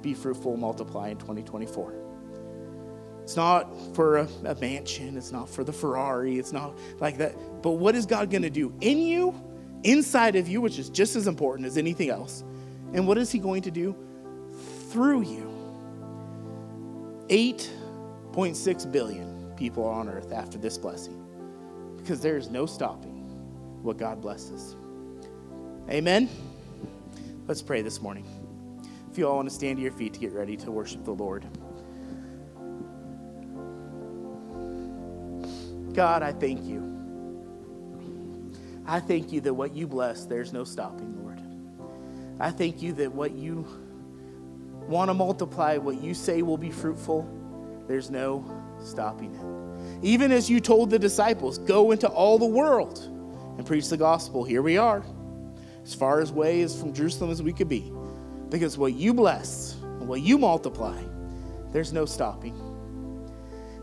be 0.00 0.14
fruitful, 0.14 0.56
multiply 0.56 1.08
in 1.08 1.18
2024. 1.18 1.94
It's 3.22 3.36
not 3.36 3.74
for 3.94 4.18
a, 4.18 4.28
a 4.44 4.54
mansion, 4.54 5.16
it's 5.16 5.32
not 5.32 5.48
for 5.48 5.64
the 5.64 5.72
Ferrari, 5.72 6.38
it's 6.38 6.52
not 6.52 6.78
like 6.98 7.18
that. 7.18 7.34
But 7.62 7.72
what 7.72 7.94
is 7.94 8.06
God 8.06 8.30
gonna 8.30 8.50
do 8.50 8.72
in 8.80 8.98
you? 8.98 9.34
inside 9.84 10.36
of 10.36 10.48
you, 10.48 10.60
which 10.60 10.78
is 10.78 10.90
just 10.90 11.16
as 11.16 11.26
important 11.26 11.66
as 11.66 11.76
anything 11.76 12.10
else. 12.10 12.44
And 12.92 13.06
what 13.06 13.18
is 13.18 13.30
He 13.30 13.38
going 13.38 13.62
to 13.62 13.70
do 13.70 13.96
through 14.90 15.22
you? 15.22 15.47
8.6 17.28 18.90
billion 18.90 19.52
people 19.56 19.84
on 19.84 20.08
earth 20.08 20.32
after 20.32 20.56
this 20.56 20.78
blessing 20.78 21.14
because 21.98 22.20
there 22.20 22.36
is 22.36 22.48
no 22.48 22.64
stopping 22.64 23.18
what 23.82 23.98
God 23.98 24.20
blesses. 24.22 24.76
Amen. 25.90 26.28
Let's 27.46 27.60
pray 27.60 27.82
this 27.82 28.00
morning. 28.00 28.26
If 29.10 29.18
you 29.18 29.28
all 29.28 29.36
want 29.36 29.48
to 29.48 29.54
stand 29.54 29.76
to 29.76 29.82
your 29.82 29.92
feet 29.92 30.14
to 30.14 30.20
get 30.20 30.32
ready 30.32 30.56
to 30.58 30.70
worship 30.70 31.04
the 31.04 31.12
Lord. 31.12 31.44
God, 35.92 36.22
I 36.22 36.32
thank 36.32 36.64
you. 36.64 36.84
I 38.86 39.00
thank 39.00 39.32
you 39.32 39.42
that 39.42 39.52
what 39.52 39.74
you 39.74 39.86
bless, 39.86 40.24
there's 40.24 40.52
no 40.52 40.64
stopping, 40.64 41.22
Lord. 41.22 41.42
I 42.40 42.50
thank 42.50 42.80
you 42.80 42.92
that 42.94 43.12
what 43.12 43.32
you 43.32 43.66
want 44.88 45.10
to 45.10 45.14
multiply, 45.14 45.76
what 45.76 46.00
you 46.00 46.14
say 46.14 46.42
will 46.42 46.58
be 46.58 46.70
fruitful, 46.70 47.28
there's 47.86 48.10
no 48.10 48.44
stopping 48.82 49.34
it. 49.34 50.04
Even 50.04 50.32
as 50.32 50.48
you 50.48 50.60
told 50.60 50.90
the 50.90 50.98
disciples, 50.98 51.58
go 51.58 51.90
into 51.90 52.08
all 52.08 52.38
the 52.38 52.46
world 52.46 52.98
and 53.56 53.66
preach 53.66 53.88
the 53.88 53.96
gospel, 53.96 54.44
here 54.44 54.62
we 54.62 54.76
are, 54.78 55.04
as 55.82 55.94
far 55.94 56.20
as 56.20 56.30
away 56.30 56.62
as 56.62 56.78
from 56.78 56.92
Jerusalem 56.92 57.30
as 57.30 57.42
we 57.42 57.52
could 57.52 57.68
be. 57.68 57.92
Because 58.48 58.78
what 58.78 58.94
you 58.94 59.12
bless 59.12 59.74
and 59.82 60.08
what 60.08 60.22
you 60.22 60.38
multiply, 60.38 61.00
there's 61.72 61.92
no 61.92 62.06
stopping. 62.06 62.56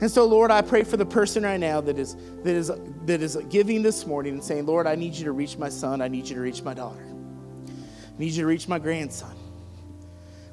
And 0.02 0.12
so, 0.12 0.26
Lord, 0.26 0.52
I 0.52 0.62
pray 0.62 0.84
for 0.84 0.98
the 0.98 1.06
person 1.06 1.44
right 1.44 1.60
now 1.60 1.80
that 1.82 1.98
is, 1.98 2.16
that 2.44 2.56
is, 2.56 2.72
that 3.06 3.22
is 3.22 3.38
giving 3.50 3.82
this 3.82 4.06
morning 4.06 4.34
and 4.34 4.44
saying, 4.44 4.66
Lord, 4.66 4.88
I 4.88 4.96
need 4.96 5.14
you 5.14 5.26
to 5.26 5.32
reach 5.32 5.58
my 5.58 5.70
son. 5.70 6.02
I 6.02 6.08
need 6.08 6.28
you 6.28 6.36
to 6.36 6.42
reach 6.42 6.64
my 6.64 6.74
daughter. 6.74 7.06
I 7.06 8.20
need 8.20 8.32
you 8.32 8.42
to 8.42 8.48
reach 8.48 8.68
my 8.68 8.80
grandson. 8.80 9.36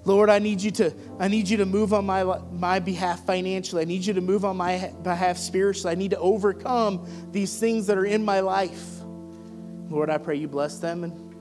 Lord, 0.05 0.31
I 0.31 0.41
need 0.41 0.61
you 0.61 0.71
to, 0.73 0.93
I 1.21 1.29
need 1.29 1.49
you 1.49 1.57
to 1.59 1.67
move 1.67 1.93
on 1.93 2.05
my, 2.05 2.25
my 2.51 2.81
behalf 2.81 3.25
financially. 3.25 3.83
I 3.83 3.85
need 3.85 4.05
you 4.05 4.15
to 4.15 4.21
move 4.21 4.45
on 4.45 4.57
my 4.57 4.93
behalf 5.03 5.39
spiritually. 5.39 5.93
I 5.93 5.95
need 5.95 6.11
to 6.11 6.19
overcome 6.19 7.07
these 7.31 7.59
things 7.59 7.87
that 7.87 7.97
are 7.97 8.05
in 8.05 8.25
my 8.25 8.41
life. 8.41 9.01
Lord, 9.89 10.11
I 10.11 10.19
pray 10.19 10.37
you 10.37 10.49
bless 10.49 10.79
them 10.79 11.05
and 11.05 11.35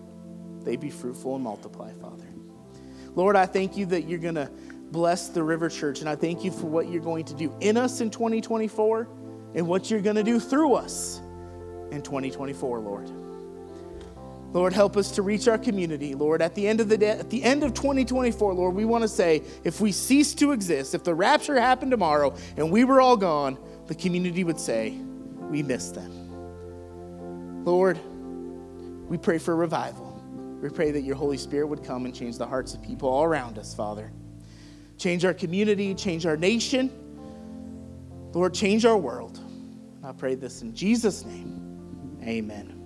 they 0.63 0.75
be 0.75 0.91
fruitful 0.91 1.35
and 1.35 1.43
multiply, 1.43 1.91
Father. 1.93 2.25
Lord, 3.15 3.35
I 3.35 3.45
thank 3.45 3.77
you 3.77 3.87
that 3.87 4.03
you're 4.03 4.19
going 4.19 4.35
to 4.35 4.51
bless 4.91 5.29
the 5.29 5.41
River 5.41 5.69
Church. 5.69 6.01
And 6.01 6.09
I 6.09 6.15
thank 6.15 6.43
you 6.43 6.51
for 6.51 6.67
what 6.67 6.87
you're 6.89 7.01
going 7.01 7.25
to 7.25 7.33
do 7.33 7.55
in 7.61 7.77
us 7.77 8.01
in 8.01 8.11
2024 8.11 9.07
and 9.55 9.67
what 9.67 9.89
you're 9.89 10.01
going 10.01 10.15
to 10.17 10.23
do 10.23 10.39
through 10.39 10.75
us 10.75 11.19
in 11.91 12.01
2024, 12.01 12.79
Lord. 12.79 13.20
Lord, 14.53 14.73
help 14.73 14.97
us 14.97 15.11
to 15.11 15.21
reach 15.21 15.47
our 15.47 15.57
community, 15.57 16.13
Lord. 16.13 16.41
At 16.41 16.55
the 16.55 16.67
end 16.67 16.81
of 16.81 16.89
the 16.89 16.97
day, 16.97 17.09
at 17.09 17.29
the 17.29 17.41
end 17.43 17.63
of 17.63 17.73
2024, 17.73 18.53
Lord, 18.53 18.75
we 18.75 18.83
want 18.83 19.03
to 19.03 19.07
say 19.07 19.43
if 19.63 19.79
we 19.79 19.91
cease 19.91 20.33
to 20.35 20.51
exist, 20.51 20.93
if 20.93 21.03
the 21.03 21.15
rapture 21.15 21.59
happened 21.59 21.91
tomorrow 21.91 22.35
and 22.57 22.69
we 22.69 22.83
were 22.83 22.99
all 22.99 23.15
gone, 23.15 23.57
the 23.87 23.95
community 23.95 24.43
would 24.43 24.59
say, 24.59 24.91
we 25.49 25.63
missed 25.63 25.95
them. 25.95 27.63
Lord, 27.63 27.99
we 29.07 29.17
pray 29.17 29.37
for 29.37 29.55
revival. 29.55 30.21
We 30.61 30.69
pray 30.69 30.91
that 30.91 31.01
your 31.01 31.15
Holy 31.15 31.37
Spirit 31.37 31.67
would 31.67 31.83
come 31.83 32.05
and 32.05 32.13
change 32.13 32.37
the 32.37 32.47
hearts 32.47 32.73
of 32.73 32.81
people 32.81 33.09
all 33.09 33.23
around 33.23 33.57
us, 33.57 33.73
Father 33.73 34.11
change 35.01 35.25
our 35.25 35.33
community, 35.33 35.95
change 35.95 36.25
our 36.25 36.37
nation. 36.37 36.91
Lord, 38.33 38.53
change 38.53 38.85
our 38.85 38.97
world. 38.97 39.39
I 40.03 40.11
pray 40.11 40.35
this 40.35 40.61
in 40.61 40.75
Jesus' 40.75 41.25
name. 41.25 42.19
Amen. 42.23 42.80